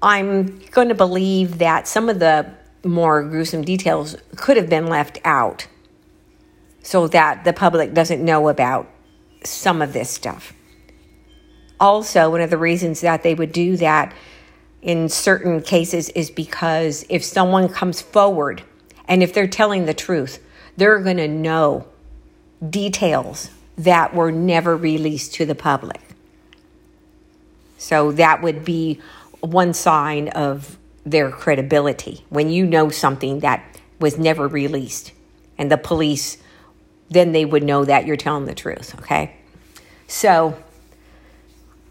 I'm 0.01 0.59
going 0.71 0.89
to 0.89 0.95
believe 0.95 1.59
that 1.59 1.89
some 1.89 2.09
of 2.09 2.19
the 2.19 2.51
more 2.85 3.23
gruesome 3.23 3.63
details 3.63 4.17
could 4.37 4.57
have 4.57 4.69
been 4.69 4.87
left 4.87 5.19
out 5.25 5.67
so 6.83 7.09
that 7.09 7.45
the 7.45 7.53
public 7.53 7.95
doesn't 7.95 8.25
know 8.25 8.49
about 8.49 8.89
some 9.45 9.83
of 9.83 9.93
this 9.93 10.11
stuff 10.11 10.53
also, 11.81 12.31
one 12.31 12.41
of 12.41 12.51
the 12.51 12.59
reasons 12.59 13.01
that 13.03 13.23
they 13.23 13.35
would 13.35 13.53
do 13.53 13.77
that 13.77 14.13
in 14.83 15.09
certain 15.09 15.61
cases 15.63 16.09
is 16.11 16.31
because 16.31 17.05
if 17.09 17.25
someone 17.25 17.69
comes 17.69 18.01
forward 18.01 18.63
and 19.07 19.23
if 19.23 19.33
they're 19.33 19.47
telling 19.49 19.87
the 19.87 19.95
truth, 19.95 20.43
they're 20.77 20.99
going 21.01 21.17
to 21.17 21.29
know 21.29 21.87
details 22.69 23.51
that 23.77 24.15
were 24.15 24.33
never 24.33 24.77
released 24.77 25.35
to 25.35 25.47
the 25.47 25.55
public. 25.55 26.01
So 27.79 28.11
that 28.13 28.43
would 28.43 28.65
be 28.65 29.01
one 29.41 29.73
sign 29.73 30.29
of 30.29 30.77
their 31.07 31.31
credibility 31.31 32.25
when 32.29 32.51
you 32.51 32.67
know 32.67 32.91
something 32.91 33.41
that 33.41 33.65
was 34.01 34.19
never 34.19 34.47
released 34.47 35.13
And 35.57 35.71
the 35.71 35.79
police, 35.79 36.39
then 37.11 37.33
they 37.33 37.45
would 37.45 37.63
know 37.63 37.85
that 37.85 38.07
you're 38.07 38.17
telling 38.17 38.45
the 38.45 38.55
truth, 38.55 38.95
okay? 39.01 39.37
So 40.07 40.63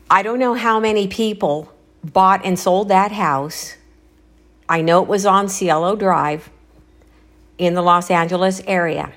I 0.10 0.24
don't 0.24 0.40
know 0.40 0.54
how 0.54 0.80
many 0.80 1.08
people 1.08 1.72
bought 2.04 2.46
and 2.46 2.58
sold 2.58 2.90
that 2.90 3.12
house. 3.12 3.76
I 4.70 4.82
know 4.82 5.02
it 5.02 5.08
was 5.08 5.26
on 5.26 5.50
Cielo 5.50 5.96
Drive 5.96 6.50
in 7.58 7.74
the 7.74 7.82
Los 7.82 8.12
Angeles 8.12 8.62
area. 8.68 9.12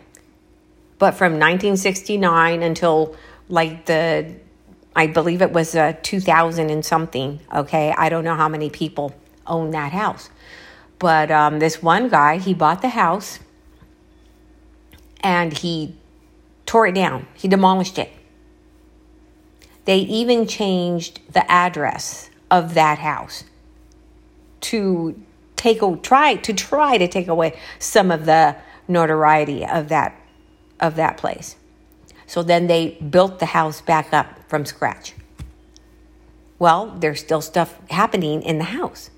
But 0.98 1.12
from 1.12 1.32
1969 1.32 2.62
until 2.62 3.16
like 3.48 3.86
the, 3.86 4.34
I 4.94 5.06
believe 5.06 5.42
it 5.42 5.52
was 5.52 5.74
uh, 5.74 5.94
2000 6.02 6.70
and 6.70 6.84
something, 6.84 7.40
okay? 7.54 7.94
I 7.96 8.08
don't 8.08 8.24
know 8.24 8.36
how 8.36 8.48
many 8.48 8.70
people 8.70 9.14
own 9.46 9.70
that 9.70 9.92
house. 9.92 10.30
But 10.98 11.30
um, 11.30 11.58
this 11.58 11.82
one 11.82 12.08
guy, 12.08 12.38
he 12.38 12.54
bought 12.54 12.82
the 12.82 12.90
house 12.90 13.38
and 15.22 15.52
he 15.52 15.94
tore 16.66 16.86
it 16.86 16.94
down, 16.94 17.26
he 17.34 17.48
demolished 17.48 17.98
it. 17.98 18.10
They 19.84 19.98
even 19.98 20.46
changed 20.46 21.20
the 21.32 21.50
address 21.50 22.30
of 22.50 22.74
that 22.74 22.98
house 22.98 23.44
to 24.60 25.20
take 25.56 25.80
try 26.02 26.34
to 26.36 26.52
try 26.52 26.98
to 26.98 27.08
take 27.08 27.28
away 27.28 27.58
some 27.78 28.10
of 28.10 28.26
the 28.26 28.56
notoriety 28.88 29.64
of 29.66 29.88
that 29.88 30.14
of 30.80 30.96
that 30.96 31.16
place. 31.16 31.56
So 32.26 32.42
then 32.42 32.66
they 32.66 32.90
built 33.10 33.38
the 33.40 33.46
house 33.46 33.80
back 33.80 34.12
up 34.12 34.48
from 34.48 34.64
scratch. 34.64 35.14
Well, 36.58 36.94
there's 36.98 37.20
still 37.20 37.40
stuff 37.40 37.78
happening 37.90 38.42
in 38.42 38.58
the 38.58 38.64
house. 38.64 39.10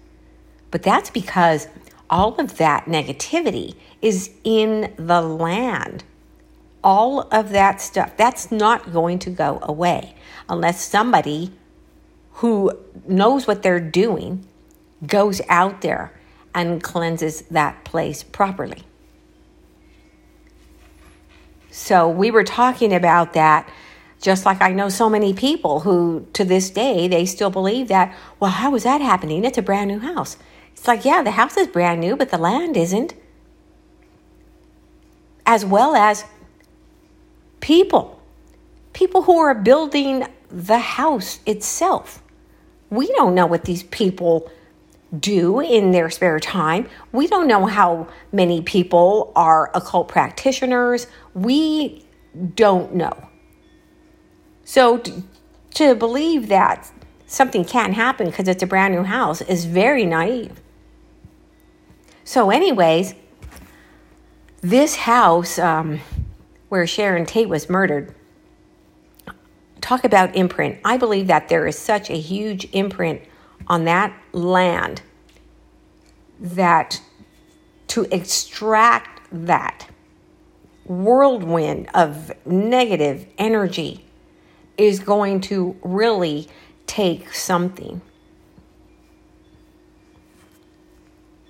But 0.71 0.83
that's 0.83 1.11
because 1.11 1.69
all 2.09 2.37
of 2.37 2.57
that 2.57 2.87
negativity 2.87 3.75
is 4.03 4.31
in 4.45 4.93
the 4.97 5.23
land. 5.23 6.05
All 6.85 7.23
of 7.31 7.51
that 7.51 7.81
stuff, 7.81 8.17
that's 8.17 8.51
not 8.51 8.93
going 8.93 9.21
to 9.21 9.31
go 9.31 9.61
away 9.63 10.15
unless 10.49 10.85
somebody 10.85 11.53
who 12.35 12.73
knows 13.07 13.47
what 13.47 13.63
they're 13.63 13.81
doing 13.81 14.47
goes 15.07 15.41
out 15.49 15.81
there 15.81 16.13
and 16.55 16.83
cleanses 16.83 17.43
that 17.43 17.85
place 17.85 18.23
properly. 18.23 18.83
So 21.71 22.09
we 22.09 22.31
were 22.31 22.45
talking 22.45 22.93
about 22.93 23.33
that 23.33 23.69
just 24.21 24.47
like 24.47 24.63
I 24.63 24.73
know 24.73 24.89
so 24.89 25.11
many 25.11 25.35
people 25.35 25.81
who 25.81 26.27
to 26.35 26.45
this 26.45 26.71
day 26.71 27.09
they 27.09 27.27
still 27.27 27.51
believe 27.51 27.89
that, 27.89 28.17
well, 28.39 28.53
how 28.53 28.75
is 28.75 28.85
that 28.85 29.01
happening? 29.01 29.45
It's 29.45 29.59
a 29.59 29.63
brand 29.63 29.89
new 29.89 29.99
house. 29.99 30.37
It's 30.73 30.87
like, 30.87 31.05
yeah, 31.05 31.23
the 31.23 31.33
house 31.33 31.57
is 31.57 31.67
brand 31.67 32.01
new, 32.01 32.17
but 32.17 32.31
the 32.31 32.39
land 32.39 32.77
isn't. 32.77 33.15
As 35.47 35.65
well 35.65 35.95
as 35.95 36.25
people. 37.61 38.21
People 38.93 39.23
who 39.23 39.39
are 39.39 39.55
building 39.55 40.27
the 40.49 40.79
house 40.79 41.41
itself. 41.47 42.23
We 42.91 43.07
don't 43.13 43.35
know 43.35 43.47
what 43.47 43.65
these 43.65 43.83
people 43.85 44.51
do 45.19 45.61
in 45.61 45.91
their 45.93 46.11
spare 46.11 46.41
time. 46.41 46.89
We 47.11 47.27
don't 47.27 47.47
know 47.47 47.67
how 47.67 48.09
many 48.33 48.63
people 48.63 49.33
are 49.37 49.71
occult 49.75 50.09
practitioners. 50.09 51.07
We 51.35 52.05
don't 52.55 52.95
know. 52.95 53.13
So 54.65 54.99
to, 54.99 55.23
to 55.75 55.95
believe 55.95 56.49
that 56.49 56.91
something 57.27 57.65
can't 57.65 57.95
happen 57.95 58.27
because 58.27 58.49
it's 58.49 58.63
a 58.63 58.67
brand 58.67 58.95
new 58.95 59.03
house 59.03 59.41
is 59.43 59.65
very 59.65 60.05
naive. 60.05 60.61
So, 62.25 62.51
anyways, 62.51 63.15
this 64.63 64.97
house 64.97 65.59
um, 65.59 66.01
where 66.71 66.87
Sharon 66.87 67.27
Tate 67.27 67.49
was 67.49 67.69
murdered, 67.69 68.15
talk 69.83 70.05
about 70.05 70.35
imprint. 70.35 70.79
I 70.85 70.97
believe 70.97 71.27
that 71.27 71.49
there 71.49 71.67
is 71.67 71.77
such 71.77 72.09
a 72.09 72.19
huge 72.19 72.69
imprint 72.73 73.21
on 73.67 73.85
that 73.85 74.17
land 74.33 75.03
that 76.41 77.03
to 77.89 78.07
extract 78.15 79.21
that 79.31 79.89
whirlwind 80.85 81.89
of 81.95 82.33
negative 82.47 83.27
energy 83.39 84.05
is 84.79 85.01
going 85.01 85.41
to 85.41 85.77
really 85.83 86.49
take 86.87 87.35
something. 87.35 88.01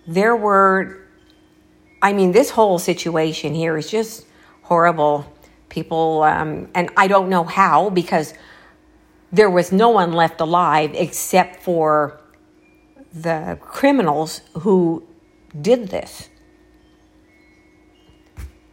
There 0.07 0.35
were, 0.35 1.02
I 2.03 2.13
mean, 2.13 2.33
this 2.33 2.51
whole 2.51 2.81
situation 2.81 3.55
here 3.55 3.79
is 3.79 3.89
just 3.89 4.27
horrible. 4.63 5.25
People, 5.69 6.25
um, 6.25 6.69
and 6.75 6.91
I 6.97 7.07
don't 7.07 7.31
know 7.31 7.45
how 7.45 7.89
because 7.89 8.35
there 9.31 9.49
was 9.49 9.73
no 9.73 9.89
one 9.89 10.13
left 10.13 10.41
alive 10.41 10.91
except 10.95 11.63
for 11.63 12.21
the 13.15 13.57
criminals 13.61 14.43
who 14.59 15.07
did 15.59 15.89
this. 15.89 16.29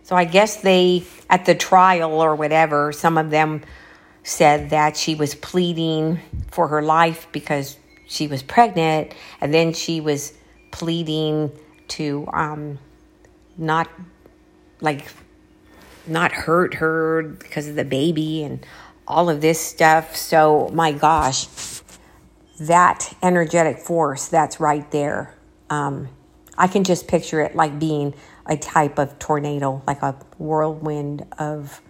So 0.04 0.16
I 0.16 0.26
guess 0.26 0.58
they, 0.58 1.04
at 1.30 1.46
the 1.46 1.54
trial 1.54 2.20
or 2.20 2.36
whatever, 2.36 2.92
some 2.92 3.18
of 3.18 3.30
them 3.30 3.62
said 4.24 4.72
that 4.72 4.98
she 4.98 5.14
was 5.14 5.36
pleading 5.36 6.20
for 6.50 6.68
her 6.70 6.82
life 6.82 7.28
because 7.32 7.78
she 8.08 8.28
was 8.28 8.42
pregnant, 8.42 9.14
and 9.40 9.54
then 9.54 9.72
she 9.72 10.02
was 10.02 10.34
pleading 10.72 11.52
to 11.90 12.28
um, 12.34 12.80
not 13.60 13.90
like 14.82 15.12
not 16.08 16.32
hurt 16.32 16.76
her 16.76 17.22
because 17.24 17.68
of 17.68 17.76
the 17.76 17.86
baby 17.86 18.44
and 18.44 18.66
all 19.08 19.30
of 19.30 19.42
this 19.42 19.60
stuff. 19.60 20.16
So 20.16 20.70
my 20.74 20.92
gosh, 20.92 21.48
that 22.60 23.14
energetic 23.22 23.80
force 23.80 24.28
that's 24.28 24.60
right 24.60 24.90
there. 24.92 25.36
Um, 25.70 26.10
I 26.58 26.68
can 26.68 26.84
just 26.84 27.08
picture 27.08 27.42
it 27.42 27.56
like 27.56 27.80
being 27.80 28.14
a 28.46 28.58
type 28.58 28.98
of 28.98 29.20
tornado, 29.20 29.82
like 29.86 30.02
a 30.02 30.14
whirlwind 30.38 31.26
of 31.38 31.82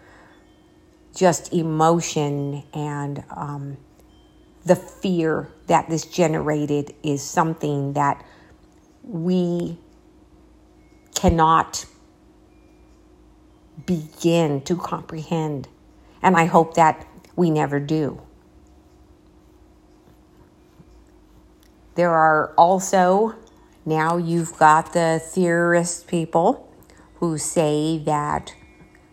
just 1.15 1.53
emotion 1.53 2.63
and 2.73 3.23
um, 3.31 3.77
the 4.65 4.75
fear 4.75 5.49
that 5.67 5.89
this 5.89 6.05
generated 6.05 6.93
is 7.03 7.23
something 7.23 7.93
that 7.93 8.23
we 9.03 9.77
cannot 11.15 11.85
begin 13.85 14.61
to 14.61 14.75
comprehend. 14.75 15.67
And 16.21 16.35
I 16.35 16.45
hope 16.45 16.75
that 16.75 17.07
we 17.35 17.49
never 17.49 17.79
do. 17.79 18.21
There 21.95 22.11
are 22.11 22.53
also, 22.57 23.35
now 23.85 24.17
you've 24.17 24.57
got 24.57 24.93
the 24.93 25.21
theorist 25.23 26.07
people 26.07 26.71
who 27.15 27.37
say 27.37 27.97
that 28.05 28.55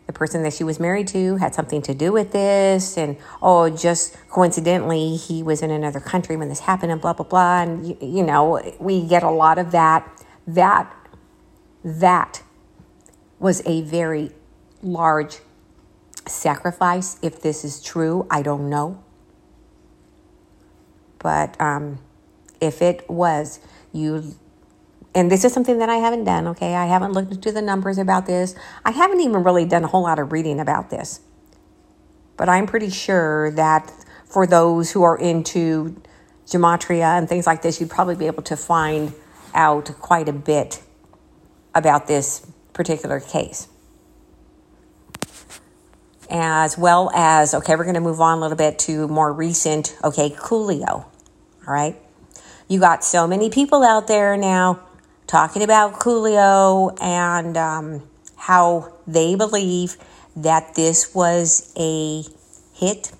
the 0.06 0.12
person 0.12 0.44
that 0.44 0.52
she 0.52 0.62
was 0.62 0.78
married 0.78 1.08
to 1.08 1.36
had 1.36 1.52
something 1.52 1.82
to 1.82 1.92
do 1.92 2.12
with 2.12 2.30
this, 2.30 2.96
and 2.96 3.16
oh, 3.42 3.68
just 3.68 4.16
coincidentally, 4.28 5.16
he 5.16 5.42
was 5.42 5.62
in 5.62 5.72
another 5.72 5.98
country 5.98 6.36
when 6.36 6.48
this 6.48 6.60
happened, 6.60 6.92
and 6.92 7.00
blah, 7.00 7.12
blah, 7.12 7.26
blah. 7.26 7.62
And, 7.62 7.88
you, 7.88 7.98
you 8.00 8.22
know, 8.22 8.62
we 8.78 9.04
get 9.04 9.24
a 9.24 9.30
lot 9.30 9.58
of 9.58 9.72
that. 9.72 10.08
That, 10.46 10.94
that 11.86 12.42
was 13.38 13.62
a 13.64 13.80
very 13.82 14.32
large 14.82 15.38
sacrifice. 16.26 17.16
If 17.22 17.40
this 17.40 17.64
is 17.64 17.80
true, 17.80 18.26
I 18.28 18.42
don't 18.42 18.68
know. 18.68 19.02
But 21.20 21.58
um, 21.60 22.00
if 22.60 22.82
it 22.82 23.08
was, 23.08 23.60
you, 23.92 24.34
and 25.14 25.30
this 25.30 25.44
is 25.44 25.52
something 25.52 25.78
that 25.78 25.88
I 25.88 25.96
haven't 25.96 26.24
done, 26.24 26.48
okay? 26.48 26.74
I 26.74 26.86
haven't 26.86 27.12
looked 27.12 27.32
into 27.32 27.52
the 27.52 27.62
numbers 27.62 27.98
about 27.98 28.26
this. 28.26 28.56
I 28.84 28.90
haven't 28.90 29.20
even 29.20 29.44
really 29.44 29.64
done 29.64 29.84
a 29.84 29.86
whole 29.86 30.02
lot 30.02 30.18
of 30.18 30.32
reading 30.32 30.58
about 30.58 30.90
this. 30.90 31.20
But 32.36 32.48
I'm 32.48 32.66
pretty 32.66 32.90
sure 32.90 33.52
that 33.52 33.92
for 34.24 34.44
those 34.44 34.90
who 34.90 35.04
are 35.04 35.16
into 35.16 36.02
gematria 36.46 37.16
and 37.16 37.28
things 37.28 37.46
like 37.46 37.62
this, 37.62 37.80
you'd 37.80 37.90
probably 37.90 38.16
be 38.16 38.26
able 38.26 38.42
to 38.42 38.56
find 38.56 39.14
out 39.54 39.86
quite 40.00 40.28
a 40.28 40.32
bit 40.32 40.82
about 41.76 42.08
this 42.08 42.44
particular 42.72 43.20
case. 43.20 43.68
As 46.28 46.76
well 46.76 47.10
as, 47.14 47.54
okay, 47.54 47.76
we're 47.76 47.84
going 47.84 47.94
to 47.94 48.00
move 48.00 48.20
on 48.20 48.38
a 48.38 48.40
little 48.40 48.56
bit 48.56 48.80
to 48.80 49.06
more 49.06 49.32
recent, 49.32 49.96
okay, 50.02 50.30
Coolio. 50.30 51.04
All 51.66 51.74
right. 51.74 51.96
You 52.66 52.80
got 52.80 53.04
so 53.04 53.28
many 53.28 53.50
people 53.50 53.84
out 53.84 54.08
there 54.08 54.36
now 54.36 54.80
talking 55.28 55.62
about 55.62 56.00
Coolio 56.00 56.96
and 57.00 57.56
um, 57.56 58.02
how 58.36 58.92
they 59.06 59.36
believe 59.36 59.96
that 60.34 60.74
this 60.74 61.14
was 61.14 61.72
a 61.76 62.24
hit. 62.74 63.12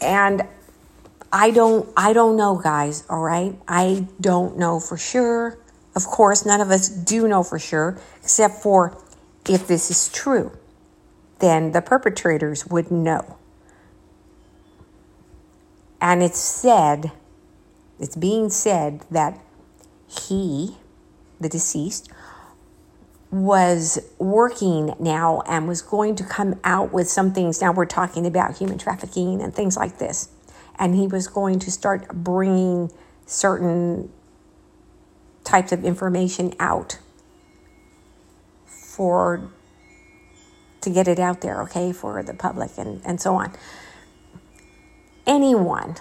And 0.00 0.42
I 1.32 1.50
don't 1.50 1.88
I 1.96 2.12
don't 2.12 2.36
know 2.36 2.56
guys, 2.56 3.04
all 3.08 3.20
right? 3.20 3.58
I 3.66 4.06
don't 4.20 4.58
know 4.58 4.78
for 4.80 4.96
sure. 4.96 5.58
Of 5.94 6.06
course, 6.06 6.44
none 6.44 6.60
of 6.60 6.70
us 6.70 6.88
do 6.88 7.28
know 7.28 7.42
for 7.42 7.58
sure, 7.58 7.98
except 8.22 8.62
for 8.62 9.00
if 9.48 9.66
this 9.66 9.90
is 9.90 10.08
true, 10.12 10.52
then 11.38 11.72
the 11.72 11.82
perpetrators 11.82 12.66
would 12.66 12.90
know. 12.90 13.38
And 16.00 16.22
it's 16.22 16.38
said, 16.38 17.12
it's 17.98 18.16
being 18.16 18.50
said 18.50 19.04
that 19.10 19.40
he, 20.06 20.76
the 21.40 21.48
deceased, 21.48 22.10
was 23.30 23.98
working 24.18 24.94
now 24.98 25.42
and 25.46 25.66
was 25.66 25.82
going 25.82 26.14
to 26.16 26.24
come 26.24 26.58
out 26.62 26.92
with 26.92 27.08
some 27.08 27.32
things. 27.32 27.60
Now 27.60 27.72
we're 27.72 27.86
talking 27.86 28.26
about 28.26 28.58
human 28.58 28.78
trafficking 28.78 29.40
and 29.42 29.54
things 29.54 29.76
like 29.76 29.98
this. 29.98 30.28
And 30.78 30.94
he 30.94 31.06
was 31.06 31.26
going 31.26 31.58
to 31.60 31.70
start 31.70 32.08
bringing 32.08 32.92
certain 33.26 34.12
types 35.44 35.72
of 35.72 35.84
information 35.84 36.54
out 36.58 36.98
for 38.66 39.50
to 40.80 40.90
get 40.90 41.08
it 41.08 41.18
out 41.18 41.40
there, 41.40 41.62
okay, 41.62 41.92
for 41.92 42.22
the 42.22 42.34
public 42.34 42.70
and, 42.76 43.00
and 43.04 43.20
so 43.20 43.34
on. 43.34 43.52
Anyone, 45.26 45.96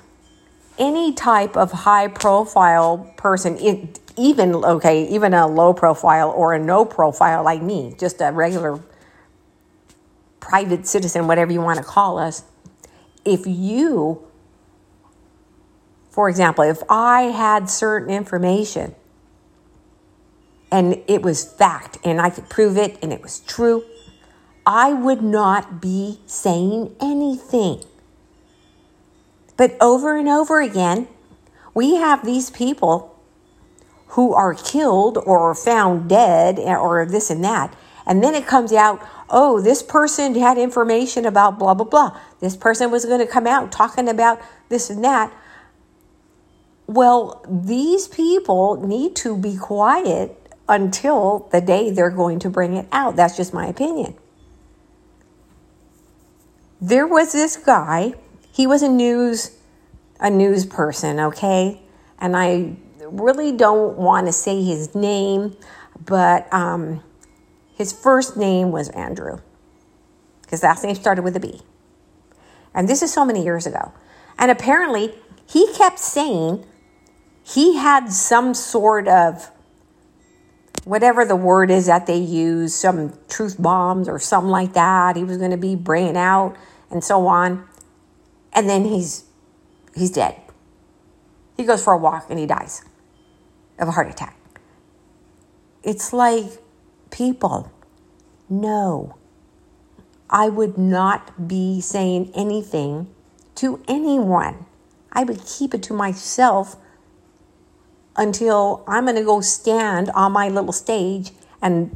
any 0.77 1.13
type 1.13 1.55
of 1.55 1.71
high 1.71 2.07
profile 2.07 3.13
person, 3.15 3.57
it, 3.57 3.99
even 4.17 4.53
okay, 4.55 5.07
even 5.07 5.33
a 5.33 5.47
low 5.47 5.73
profile 5.73 6.29
or 6.29 6.53
a 6.53 6.59
no 6.59 6.85
profile 6.85 7.43
like 7.43 7.61
me, 7.61 7.95
just 7.97 8.21
a 8.21 8.31
regular 8.31 8.79
private 10.39 10.85
citizen, 10.85 11.27
whatever 11.27 11.51
you 11.51 11.61
want 11.61 11.77
to 11.77 11.85
call 11.85 12.19
us, 12.19 12.43
if 13.23 13.47
you, 13.47 14.21
for 16.09 16.27
example, 16.27 16.65
if 16.65 16.83
I 16.89 17.23
had 17.23 17.69
certain 17.69 18.09
information 18.13 18.93
and 20.74 21.03
it 21.07 21.21
was 21.21 21.45
fact 21.45 21.99
and 22.03 22.19
I 22.19 22.32
could 22.32 22.49
prove 22.49 22.78
it 22.78 22.97
and 23.03 23.13
it 23.13 23.21
was 23.21 23.41
true, 23.41 23.86
I 24.65 24.91
would 24.91 25.21
not 25.21 25.80
be 25.80 26.19
saying 26.26 26.95
anything. 26.99 27.84
But 29.55 29.78
over 29.80 30.17
and 30.17 30.28
over 30.28 30.61
again, 30.61 31.07
we 31.76 31.95
have 31.97 32.26
these 32.26 32.49
people 32.49 33.15
who 34.07 34.34
are 34.34 34.55
killed 34.55 35.19
or 35.19 35.53
found 35.53 36.09
dead 36.09 36.57
or 36.57 37.05
this 37.05 37.30
and 37.30 37.43
that. 37.43 37.76
And 38.07 38.24
then 38.24 38.34
it 38.34 38.47
comes 38.47 38.74
out, 38.74 38.99
oh, 39.30 39.61
this 39.61 39.84
person 39.84 40.34
had 40.34 40.57
information 40.57 41.24
about 41.26 41.59
blah, 41.59 41.76
blah, 41.76 41.86
blah. 41.86 42.19
This 42.39 42.57
person 42.57 42.89
was 42.89 43.05
going 43.05 43.19
to 43.19 43.32
come 43.32 43.45
out 43.45 43.71
talking 43.71 44.09
about 44.09 44.41
this 44.69 44.89
and 44.89 45.03
that. 45.03 45.32
Well, 46.88 47.45
these 47.47 48.07
people 48.07 48.86
need 48.86 49.15
to 49.17 49.38
be 49.38 49.55
quiet 49.55 50.39
until 50.68 51.49
the 51.51 51.61
day 51.61 51.91
they're 51.91 52.09
going 52.09 52.39
to 52.39 52.49
bring 52.49 52.76
it 52.76 52.88
out. 52.91 53.16
That's 53.16 53.36
just 53.36 53.53
my 53.53 53.68
opinion. 53.68 54.16
There 56.80 57.07
was 57.07 57.32
this 57.32 57.55
guy, 57.57 58.14
he 58.51 58.68
was 58.68 58.82
a 58.82 58.89
news 58.89 59.57
a 60.20 60.30
news 60.30 60.66
person, 60.66 61.20
okay? 61.20 61.82
And 62.18 62.36
I 62.36 62.78
really 63.01 63.51
don't 63.51 63.97
want 63.97 64.28
to 64.28 64.32
say 64.32 64.64
his 64.64 64.95
name, 64.95 65.55
but 66.05 66.51
um, 66.53 67.03
his 67.76 67.91
first 67.91 68.38
name 68.38 68.72
was 68.72 68.89
Andrew. 68.89 69.39
His 70.49 70.64
last 70.64 70.84
name 70.84 70.95
started 70.95 71.24
with 71.24 71.36
a 71.36 71.39
B. 71.39 71.61
And 72.74 72.88
this 72.88 73.01
is 73.01 73.11
so 73.11 73.26
many 73.26 73.43
years 73.43 73.68
ago. 73.68 73.91
And 74.38 74.49
apparently, 74.49 75.14
he 75.45 75.72
kept 75.74 75.99
saying 75.99 76.66
he 77.43 77.76
had 77.76 78.11
some 78.11 78.53
sort 78.53 79.07
of 79.07 79.51
whatever 80.86 81.25
the 81.25 81.36
word 81.36 81.71
is 81.71 81.86
that 81.86 82.07
they 82.07 82.17
use, 82.17 82.75
some 82.75 83.13
truth 83.29 83.55
bombs 83.59 84.07
or 84.07 84.19
something 84.19 84.51
like 84.51 84.73
that. 84.73 85.15
He 85.15 85.23
was 85.23 85.38
going 85.38 85.51
to 85.51 85.57
be 85.57 85.75
bringing 85.75 86.17
out 86.17 86.55
and 86.91 87.03
so 87.03 87.27
on. 87.27 87.67
And 88.53 88.69
then 88.69 88.86
he's 88.86 89.25
he's 89.95 90.11
dead. 90.11 90.39
He 91.57 91.63
goes 91.63 91.84
for 91.84 91.93
a 91.93 91.97
walk 91.97 92.27
and 92.29 92.39
he 92.39 92.45
dies 92.45 92.84
of 93.79 93.88
a 93.88 93.91
heart 93.91 94.09
attack. 94.09 94.38
It's 95.84 96.13
like, 96.13 96.45
people, 97.11 97.71
no, 98.49 99.17
I 100.29 100.49
would 100.49 100.77
not 100.77 101.47
be 101.47 101.81
saying 101.81 102.31
anything 102.34 103.13
to 103.55 103.84
anyone. 103.88 104.65
I 105.11 105.23
would 105.23 105.45
keep 105.45 105.73
it 105.73 105.84
to 105.84 105.93
myself 105.93 106.75
until 108.16 108.84
I'm 108.88 109.05
going 109.05 109.16
to 109.16 109.24
go 109.24 109.41
stand 109.41 110.09
on 110.11 110.32
my 110.32 110.49
little 110.49 110.72
stage 110.72 111.32
and 111.61 111.95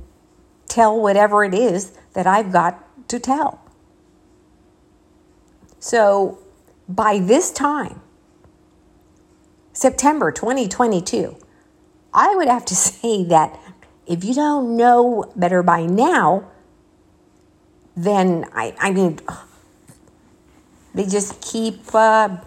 tell 0.67 0.99
whatever 0.99 1.43
it 1.43 1.53
is 1.53 1.91
that 2.13 2.27
I've 2.27 2.51
got 2.51 2.83
to 3.09 3.19
tell. 3.19 3.61
So 5.79 6.39
by 6.89 7.19
this 7.19 7.51
time, 7.51 8.01
September 9.73 10.31
2022, 10.31 11.37
I 12.13 12.35
would 12.35 12.47
have 12.47 12.65
to 12.65 12.75
say 12.89 13.23
that 13.25 13.59
if 14.05 14.23
you 14.23 14.33
don't 14.33 14.77
know 14.77 15.31
better 15.35 15.61
by 15.61 15.85
now, 15.85 16.49
then 17.95 18.45
I, 18.53 18.75
I 18.79 18.91
mean, 18.91 19.19
they 20.93 21.05
just 21.05 21.41
keep 21.41 21.93
uh, 21.93 22.37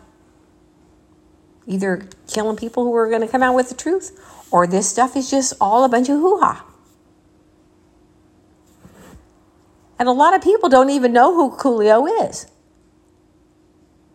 either 1.71 2.03
killing 2.27 2.57
people 2.57 2.85
who 2.85 2.95
are 2.97 3.09
going 3.09 3.21
to 3.21 3.29
come 3.29 3.43
out 3.43 3.55
with 3.55 3.68
the 3.68 3.75
truth, 3.75 4.18
or 4.51 4.66
this 4.66 4.89
stuff 4.89 5.16
is 5.16 5.31
just 5.31 5.55
all 5.61 5.85
a 5.85 5.89
bunch 5.89 6.09
of 6.09 6.16
hoo 6.18 6.41
ha. 6.41 6.66
And 9.99 10.09
a 10.09 10.12
lot 10.12 10.35
of 10.35 10.43
people 10.43 10.68
don't 10.68 10.91
even 10.91 11.12
know 11.12 11.35
who 11.35 11.57
Coolio 11.57 12.29
is. 12.29 12.47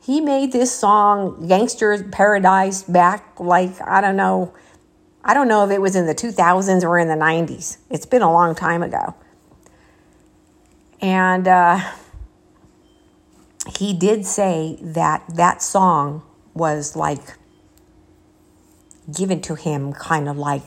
He 0.03 0.20
made 0.20 0.51
this 0.51 0.72
song, 0.72 1.47
Gangsta's 1.47 2.03
Paradise, 2.12 2.84
back 2.84 3.39
like, 3.39 3.82
I 3.82 4.01
don't 4.01 4.18
know, 4.18 4.53
I 5.24 5.34
don't 5.34 5.47
know 5.47 5.64
if 5.64 5.72
it 5.72 5.82
was 5.82 5.95
in 5.95 6.06
the 6.06 6.14
2000s 6.14 6.84
or 6.84 6.99
in 6.99 7.08
the 7.08 7.16
90s. 7.16 7.78
It's 7.89 8.06
been 8.06 8.22
a 8.22 8.32
long 8.32 8.53
time 8.53 8.84
ago. 8.84 9.16
And 11.01 11.47
uh, 11.47 11.80
he 13.78 13.93
did 13.93 14.26
say 14.26 14.78
that 14.82 15.24
that 15.36 15.62
song 15.62 16.24
was 16.53 16.95
like 16.95 17.36
given 19.14 19.41
to 19.41 19.56
him, 19.56 19.93
kind 19.93 20.28
of 20.28 20.38
like 20.38 20.64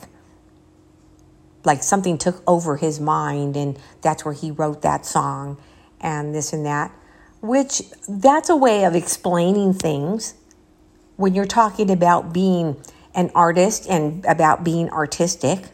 like 1.64 1.82
something 1.82 2.16
took 2.16 2.42
over 2.46 2.76
his 2.76 2.98
mind, 3.00 3.56
and 3.56 3.78
that's 4.00 4.24
where 4.24 4.34
he 4.34 4.50
wrote 4.50 4.82
that 4.82 5.04
song 5.04 5.58
and 6.00 6.34
this 6.34 6.52
and 6.52 6.64
that. 6.64 6.92
Which 7.40 7.82
that's 8.08 8.48
a 8.48 8.56
way 8.56 8.84
of 8.84 8.94
explaining 8.94 9.74
things 9.74 10.34
when 11.16 11.34
you're 11.34 11.44
talking 11.44 11.90
about 11.90 12.32
being 12.32 12.80
an 13.14 13.30
artist 13.34 13.86
and 13.88 14.24
about 14.24 14.64
being 14.64 14.88
artistic. 14.90 15.66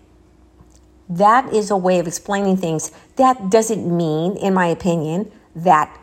That 1.09 1.53
is 1.53 1.71
a 1.71 1.77
way 1.77 1.99
of 1.99 2.07
explaining 2.07 2.57
things. 2.57 2.91
That 3.17 3.51
doesn't 3.51 3.87
mean, 3.95 4.37
in 4.37 4.55
my 4.55 4.67
opinion, 4.67 5.31
that 5.55 5.97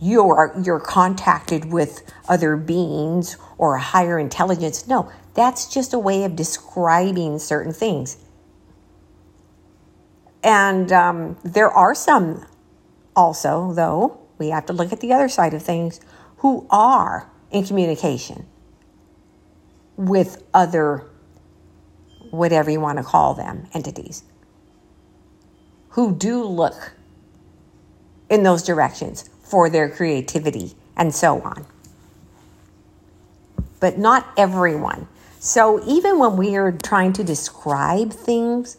you're 0.00 0.54
you're 0.62 0.80
contacted 0.80 1.72
with 1.72 2.02
other 2.28 2.56
beings 2.56 3.36
or 3.56 3.76
a 3.76 3.80
higher 3.80 4.18
intelligence. 4.18 4.86
No, 4.86 5.10
that's 5.34 5.72
just 5.72 5.92
a 5.92 5.98
way 5.98 6.24
of 6.24 6.36
describing 6.36 7.38
certain 7.38 7.72
things. 7.72 8.16
And 10.42 10.92
um, 10.92 11.36
there 11.44 11.70
are 11.70 11.94
some 11.94 12.46
also, 13.14 13.72
though, 13.72 14.18
we 14.38 14.48
have 14.48 14.66
to 14.66 14.72
look 14.72 14.92
at 14.92 15.00
the 15.00 15.12
other 15.12 15.28
side 15.28 15.54
of 15.54 15.62
things, 15.62 16.00
who 16.38 16.66
are 16.70 17.30
in 17.50 17.64
communication 17.64 18.46
with 19.96 20.42
other, 20.52 21.06
whatever 22.30 22.70
you 22.70 22.80
want 22.80 22.98
to 22.98 23.04
call 23.04 23.34
them, 23.34 23.68
entities 23.72 24.24
who 25.92 26.14
do 26.14 26.42
look 26.44 26.94
in 28.30 28.42
those 28.42 28.62
directions 28.62 29.28
for 29.42 29.68
their 29.68 29.90
creativity 29.90 30.72
and 30.96 31.14
so 31.14 31.40
on. 31.42 31.66
But 33.78 33.98
not 33.98 34.26
everyone. 34.36 35.06
So 35.44 35.82
even 35.88 36.20
when 36.20 36.36
we 36.36 36.54
are 36.54 36.70
trying 36.70 37.14
to 37.14 37.24
describe 37.24 38.12
things, 38.12 38.76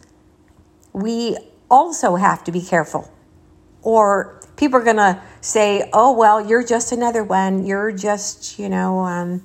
we 0.93 1.37
also 1.69 2.15
have 2.15 2.41
to 2.45 2.53
be 2.53 2.61
careful. 2.61 3.11
Or 3.81 4.39
people 4.55 4.79
are 4.79 4.83
going 4.83 4.95
to 4.95 5.21
say, 5.41 5.89
oh, 5.91 6.13
well, 6.13 6.39
you're 6.39 6.65
just 6.65 6.93
another 6.93 7.21
one. 7.21 7.65
You're 7.65 7.91
just, 7.91 8.57
you 8.57 8.69
know, 8.69 8.99
um, 8.99 9.43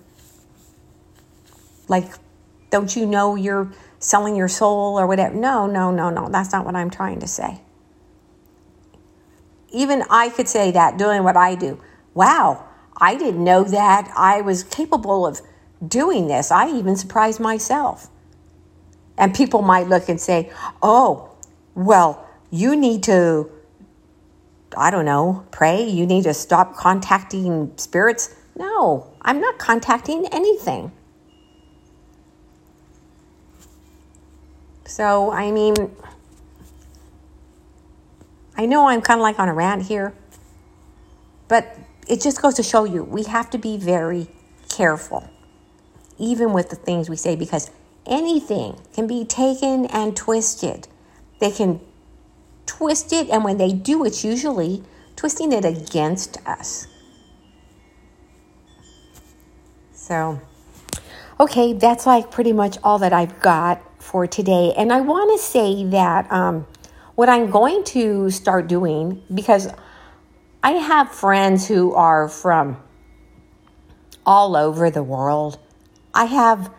like, 1.88 2.08
don't 2.70 2.94
you 2.94 3.04
know 3.04 3.34
you're 3.34 3.72
selling 3.98 4.36
your 4.36 4.46
soul 4.46 4.96
or 4.96 5.08
whatever? 5.08 5.34
No, 5.34 5.66
no, 5.66 5.90
no, 5.90 6.10
no. 6.10 6.28
That's 6.28 6.52
not 6.52 6.64
what 6.64 6.76
I'm 6.76 6.88
trying 6.88 7.18
to 7.18 7.26
say. 7.26 7.62
Even 9.72 10.04
I 10.08 10.28
could 10.28 10.46
say 10.46 10.70
that 10.70 10.98
doing 10.98 11.24
what 11.24 11.36
I 11.36 11.56
do. 11.56 11.80
Wow, 12.14 12.64
I 12.96 13.16
didn't 13.16 13.42
know 13.42 13.64
that 13.64 14.08
I 14.16 14.40
was 14.40 14.62
capable 14.62 15.26
of 15.26 15.40
doing 15.86 16.26
this. 16.26 16.50
I 16.50 16.70
even 16.70 16.96
surprised 16.96 17.40
myself. 17.40 18.08
And 19.16 19.34
people 19.34 19.62
might 19.62 19.88
look 19.88 20.08
and 20.08 20.20
say, 20.20 20.52
oh, 20.82 21.30
well, 21.74 22.26
you 22.50 22.76
need 22.76 23.02
to, 23.04 23.50
I 24.76 24.90
don't 24.90 25.04
know, 25.04 25.44
pray. 25.50 25.88
You 25.88 26.06
need 26.06 26.24
to 26.24 26.34
stop 26.34 26.76
contacting 26.76 27.72
spirits. 27.76 28.34
No, 28.56 29.12
I'm 29.22 29.40
not 29.40 29.58
contacting 29.58 30.26
anything. 30.32 30.92
So, 34.84 35.30
I 35.30 35.50
mean, 35.50 35.74
I 38.56 38.66
know 38.66 38.88
I'm 38.88 39.02
kind 39.02 39.20
of 39.20 39.22
like 39.22 39.38
on 39.38 39.48
a 39.48 39.54
rant 39.54 39.82
here, 39.82 40.14
but 41.46 41.76
it 42.08 42.20
just 42.20 42.40
goes 42.42 42.54
to 42.54 42.62
show 42.62 42.84
you 42.84 43.04
we 43.04 43.22
have 43.24 43.50
to 43.50 43.58
be 43.58 43.76
very 43.76 44.28
careful, 44.68 45.28
even 46.18 46.52
with 46.52 46.70
the 46.70 46.76
things 46.76 47.08
we 47.08 47.16
say, 47.16 47.36
because 47.36 47.70
anything 48.06 48.80
can 48.94 49.06
be 49.06 49.24
taken 49.24 49.86
and 49.86 50.16
twisted. 50.16 50.88
They 51.40 51.50
can 51.50 51.80
twist 52.66 53.12
it, 53.12 53.28
and 53.30 53.44
when 53.44 53.58
they 53.58 53.72
do, 53.72 54.04
it's 54.04 54.24
usually 54.24 54.82
twisting 55.16 55.52
it 55.52 55.64
against 55.64 56.38
us. 56.46 56.86
So, 59.92 60.40
okay, 61.38 61.72
that's 61.72 62.06
like 62.06 62.30
pretty 62.30 62.52
much 62.52 62.78
all 62.82 62.98
that 63.00 63.12
I've 63.12 63.40
got 63.40 63.82
for 64.02 64.26
today. 64.26 64.72
And 64.76 64.92
I 64.92 65.00
want 65.00 65.38
to 65.38 65.44
say 65.44 65.84
that 65.86 66.30
um, 66.32 66.66
what 67.14 67.28
I'm 67.28 67.50
going 67.50 67.84
to 67.84 68.30
start 68.30 68.68
doing, 68.68 69.22
because 69.32 69.68
I 70.62 70.72
have 70.72 71.10
friends 71.10 71.68
who 71.68 71.94
are 71.94 72.28
from 72.28 72.78
all 74.24 74.56
over 74.56 74.90
the 74.90 75.02
world. 75.02 75.58
I 76.18 76.24
have 76.24 76.74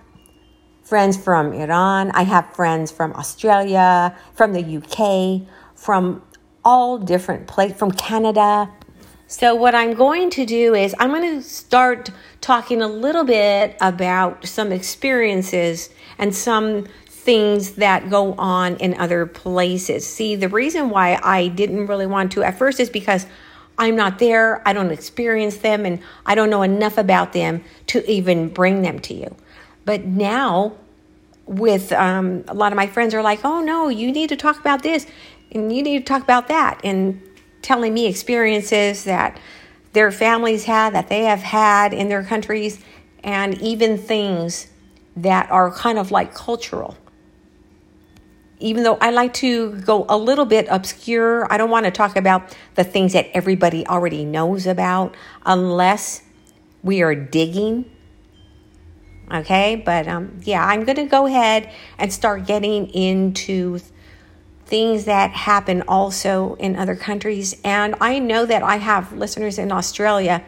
friends 0.83 1.15
from 1.15 1.53
Iran, 1.53 2.11
I 2.11 2.23
have 2.23 2.53
friends 2.53 2.91
from 2.91 3.13
Australia, 3.13 4.13
from 4.33 4.51
the 4.51 4.77
UK, 4.79 5.47
from 5.75 6.21
all 6.65 6.97
different 6.97 7.47
places, 7.47 7.77
from 7.77 7.91
Canada. 7.93 8.69
So, 9.27 9.55
what 9.55 9.73
I'm 9.75 9.93
going 9.93 10.29
to 10.31 10.45
do 10.45 10.73
is, 10.73 10.93
I'm 10.99 11.11
going 11.11 11.37
to 11.37 11.41
start 11.41 12.09
talking 12.41 12.81
a 12.81 12.87
little 12.89 13.23
bit 13.23 13.77
about 13.79 14.45
some 14.45 14.73
experiences 14.73 15.89
and 16.17 16.35
some 16.35 16.87
things 17.07 17.75
that 17.75 18.09
go 18.09 18.33
on 18.33 18.75
in 18.75 18.93
other 18.95 19.25
places. 19.25 20.05
See, 20.05 20.35
the 20.35 20.49
reason 20.49 20.89
why 20.89 21.17
I 21.23 21.47
didn't 21.47 21.87
really 21.87 22.07
want 22.07 22.33
to 22.33 22.43
at 22.43 22.57
first 22.57 22.81
is 22.81 22.89
because 22.89 23.25
I'm 23.79 23.95
not 23.95 24.19
there, 24.19 24.61
I 24.67 24.73
don't 24.73 24.91
experience 24.91 25.57
them, 25.57 25.85
and 25.85 25.99
I 26.25 26.35
don't 26.35 26.49
know 26.49 26.61
enough 26.61 26.97
about 26.97 27.33
them 27.33 27.63
to 27.87 28.07
even 28.11 28.49
bring 28.49 28.81
them 28.81 28.99
to 28.99 29.13
you. 29.13 29.35
But 29.85 30.03
now, 30.05 30.73
with 31.45 31.91
um, 31.93 32.43
a 32.47 32.53
lot 32.53 32.71
of 32.71 32.75
my 32.75 32.85
friends 32.85 33.15
are 33.15 33.23
like, 33.23 33.43
oh 33.43 33.61
no, 33.61 33.89
you 33.89 34.11
need 34.11 34.29
to 34.29 34.35
talk 34.35 34.59
about 34.59 34.83
this 34.83 35.07
and 35.51 35.75
you 35.75 35.81
need 35.81 35.99
to 35.99 36.03
talk 36.05 36.21
about 36.21 36.47
that, 36.49 36.79
and 36.83 37.19
telling 37.63 37.93
me 37.93 38.05
experiences 38.05 39.05
that 39.05 39.39
their 39.93 40.11
families 40.11 40.65
had, 40.65 40.93
that 40.93 41.09
they 41.09 41.23
have 41.23 41.39
had 41.39 41.91
in 41.93 42.07
their 42.09 42.23
countries, 42.23 42.79
and 43.23 43.59
even 43.59 43.97
things 43.97 44.67
that 45.15 45.49
are 45.49 45.71
kind 45.71 45.97
of 45.97 46.11
like 46.11 46.35
cultural 46.35 46.95
even 48.59 48.83
though 48.83 48.97
I 48.99 49.11
like 49.11 49.33
to 49.35 49.71
go 49.81 50.05
a 50.09 50.17
little 50.17 50.45
bit 50.45 50.67
obscure, 50.69 51.51
I 51.51 51.57
don't 51.57 51.69
want 51.69 51.85
to 51.85 51.91
talk 51.91 52.17
about 52.17 52.55
the 52.75 52.83
things 52.83 53.13
that 53.13 53.27
everybody 53.33 53.87
already 53.87 54.25
knows 54.25 54.67
about 54.67 55.15
unless 55.45 56.23
we 56.83 57.01
are 57.01 57.15
digging. 57.15 57.89
Okay, 59.31 59.75
but 59.75 60.07
um, 60.07 60.39
yeah, 60.43 60.65
I'm 60.65 60.83
going 60.83 60.97
to 60.97 61.05
go 61.05 61.25
ahead 61.25 61.71
and 61.97 62.11
start 62.11 62.47
getting 62.47 62.87
into 62.87 63.79
things 64.65 65.05
that 65.05 65.31
happen 65.31 65.83
also 65.87 66.55
in 66.55 66.75
other 66.75 66.95
countries. 66.95 67.55
And 67.63 67.95
I 68.01 68.19
know 68.19 68.45
that 68.45 68.63
I 68.63 68.77
have 68.77 69.13
listeners 69.13 69.57
in 69.57 69.71
Australia, 69.71 70.43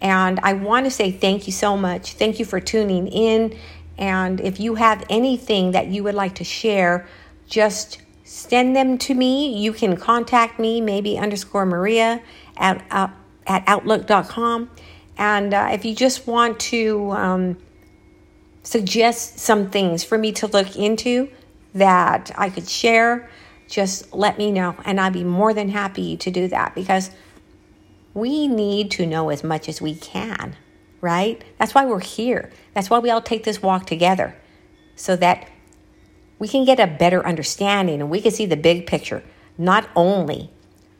and 0.00 0.38
I 0.42 0.52
want 0.52 0.86
to 0.86 0.90
say 0.90 1.10
thank 1.10 1.46
you 1.46 1.52
so 1.52 1.76
much. 1.76 2.14
Thank 2.14 2.38
you 2.38 2.44
for 2.44 2.60
tuning 2.60 3.06
in. 3.08 3.56
And 3.96 4.40
if 4.40 4.60
you 4.60 4.76
have 4.76 5.04
anything 5.08 5.72
that 5.72 5.88
you 5.88 6.04
would 6.04 6.14
like 6.14 6.36
to 6.36 6.44
share, 6.44 7.06
just 7.48 7.98
send 8.24 8.76
them 8.76 8.98
to 8.98 9.14
me. 9.14 9.58
You 9.58 9.72
can 9.72 9.96
contact 9.96 10.58
me, 10.58 10.80
maybe 10.80 11.18
underscore 11.18 11.66
Maria 11.66 12.22
at, 12.56 12.84
uh, 12.90 13.08
at 13.46 13.64
outlook.com. 13.66 14.70
And 15.16 15.54
uh, 15.54 15.70
if 15.72 15.84
you 15.84 15.94
just 15.94 16.26
want 16.26 16.60
to 16.60 17.10
um, 17.12 17.58
suggest 18.62 19.38
some 19.38 19.70
things 19.70 20.04
for 20.04 20.18
me 20.18 20.30
to 20.32 20.46
look 20.46 20.76
into 20.76 21.30
that 21.74 22.30
I 22.36 22.50
could 22.50 22.68
share, 22.68 23.28
just 23.68 24.12
let 24.12 24.38
me 24.38 24.52
know. 24.52 24.76
And 24.84 25.00
I'd 25.00 25.12
be 25.12 25.24
more 25.24 25.52
than 25.54 25.70
happy 25.70 26.16
to 26.18 26.30
do 26.30 26.48
that 26.48 26.74
because 26.74 27.10
we 28.14 28.46
need 28.46 28.90
to 28.92 29.06
know 29.06 29.30
as 29.30 29.42
much 29.42 29.68
as 29.68 29.80
we 29.80 29.94
can, 29.94 30.56
right? 31.00 31.42
That's 31.58 31.74
why 31.74 31.86
we're 31.86 32.00
here. 32.00 32.50
That's 32.74 32.90
why 32.90 32.98
we 32.98 33.10
all 33.10 33.22
take 33.22 33.44
this 33.44 33.62
walk 33.62 33.86
together 33.86 34.36
so 34.96 35.16
that 35.16 35.48
we 36.38 36.48
can 36.48 36.64
get 36.64 36.78
a 36.78 36.86
better 36.86 37.26
understanding 37.26 38.00
and 38.00 38.10
we 38.10 38.20
can 38.20 38.30
see 38.30 38.46
the 38.46 38.56
big 38.56 38.86
picture, 38.86 39.22
not 39.56 39.88
only 39.96 40.50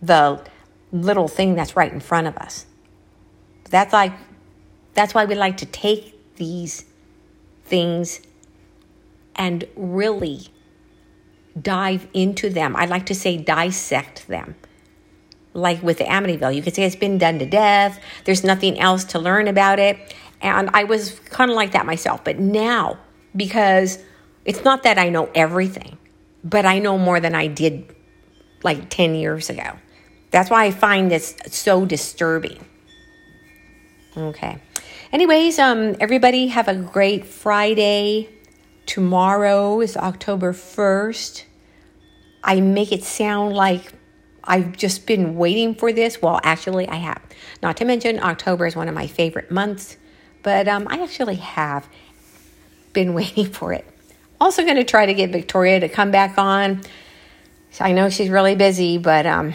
the 0.03 0.45
little 0.93 1.29
thing 1.29 1.55
that's 1.55 1.77
right 1.77 1.93
in 1.93 2.01
front 2.01 2.27
of 2.27 2.37
us. 2.37 2.67
That's 3.71 3.93
like 3.93 4.13
that's 4.95 5.15
why 5.15 5.27
we 5.27 5.35
like 5.35 5.59
to 5.59 5.67
take 5.67 6.37
these 6.37 6.85
things 7.65 8.21
and 9.37 9.65
really 9.77 10.49
dive 11.61 12.09
into 12.13 12.51
them. 12.51 12.75
I 12.75 12.87
like 12.87 13.07
to 13.07 13.15
say 13.15 13.37
dissect 13.37 14.27
them. 14.27 14.57
Like 15.55 15.83
with 15.83 15.99
the 15.99 16.05
Amityville, 16.05 16.55
you 16.55 16.63
could 16.63 16.75
say 16.75 16.85
it's 16.85 16.97
been 16.97 17.19
done 17.19 17.39
to 17.39 17.47
death. 17.47 18.01
There's 18.25 18.45
nothing 18.45 18.79
else 18.79 19.05
to 19.05 19.19
learn 19.19 19.49
about 19.49 19.79
it. 19.79 20.15
And 20.41 20.71
I 20.73 20.85
was 20.85 21.19
kind 21.31 21.51
of 21.51 21.57
like 21.57 21.73
that 21.73 21.87
myself. 21.87 22.23
But 22.25 22.39
now, 22.39 22.99
because 23.35 23.99
it's 24.49 24.65
not 24.65 24.85
that 24.85 24.97
I 24.99 25.11
know 25.11 25.29
everything, 25.35 25.99
but 26.43 26.65
I 26.65 26.79
know 26.79 26.97
more 26.97 27.21
than 27.21 27.35
I 27.35 27.49
did 27.49 27.95
like 28.63 28.89
10 28.89 29.15
years 29.15 29.51
ago. 29.51 29.77
That's 30.31 30.49
why 30.49 30.65
I 30.65 30.71
find 30.71 31.11
this 31.11 31.37
so 31.49 31.85
disturbing. 31.85 32.65
Okay. 34.17 34.59
Anyways, 35.13 35.59
um 35.59 35.97
everybody 36.01 36.47
have 36.47 36.67
a 36.67 36.75
great 36.75 37.27
Friday. 37.27 38.31
Tomorrow 38.87 39.83
is 39.83 39.99
October 39.99 40.55
1st. 40.55 41.45
I 42.43 42.63
make 42.63 42.91
it 42.91 43.05
sound 43.05 43.55
like 43.55 43.93
I've 44.43 44.75
just 44.79 45.07
been 45.07 45.37
waiting 45.37 45.75
for 45.75 45.93
this. 45.93 46.23
Well, 46.23 46.41
actually, 46.43 46.89
I 46.89 46.97
have. 46.97 47.21
Not 47.63 47.77
to 47.77 47.85
mention, 47.85 48.19
October 48.19 48.65
is 48.65 48.75
one 48.75 48.89
of 48.89 48.95
my 48.95 49.09
favorite 49.09 49.51
months, 49.51 49.99
but 50.43 50.67
um, 50.67 50.89
I 50.89 51.03
actually 51.03 51.37
have 51.37 51.87
been 52.95 53.13
waiting 53.21 53.45
for 53.53 53.75
it. 53.75 53.85
Also, 54.41 54.63
going 54.63 54.77
to 54.77 54.85
try 54.85 55.07
to 55.07 55.15
get 55.15 55.31
Victoria 55.31 55.81
to 55.81 55.89
come 55.89 56.11
back 56.11 56.39
on. 56.39 56.83
I 57.81 57.93
know 57.93 58.09
she's 58.09 58.29
really 58.29 58.55
busy, 58.55 58.99
but 58.99 59.27
um, 59.27 59.55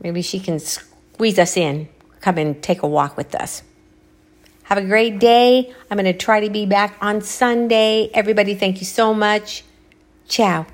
maybe 0.00 0.22
she 0.22 0.38
can 0.40 0.58
squeeze 0.58 1.38
us 1.38 1.56
in, 1.56 1.88
come 2.20 2.38
and 2.38 2.62
take 2.62 2.82
a 2.82 2.88
walk 2.88 3.16
with 3.16 3.34
us. 3.34 3.62
Have 4.64 4.78
a 4.78 4.84
great 4.84 5.18
day. 5.18 5.72
I'm 5.90 5.98
going 5.98 6.04
to 6.10 6.16
try 6.16 6.40
to 6.40 6.50
be 6.50 6.66
back 6.66 6.96
on 7.00 7.20
Sunday. 7.20 8.10
Everybody, 8.14 8.54
thank 8.54 8.80
you 8.80 8.86
so 8.86 9.12
much. 9.12 9.64
Ciao. 10.28 10.66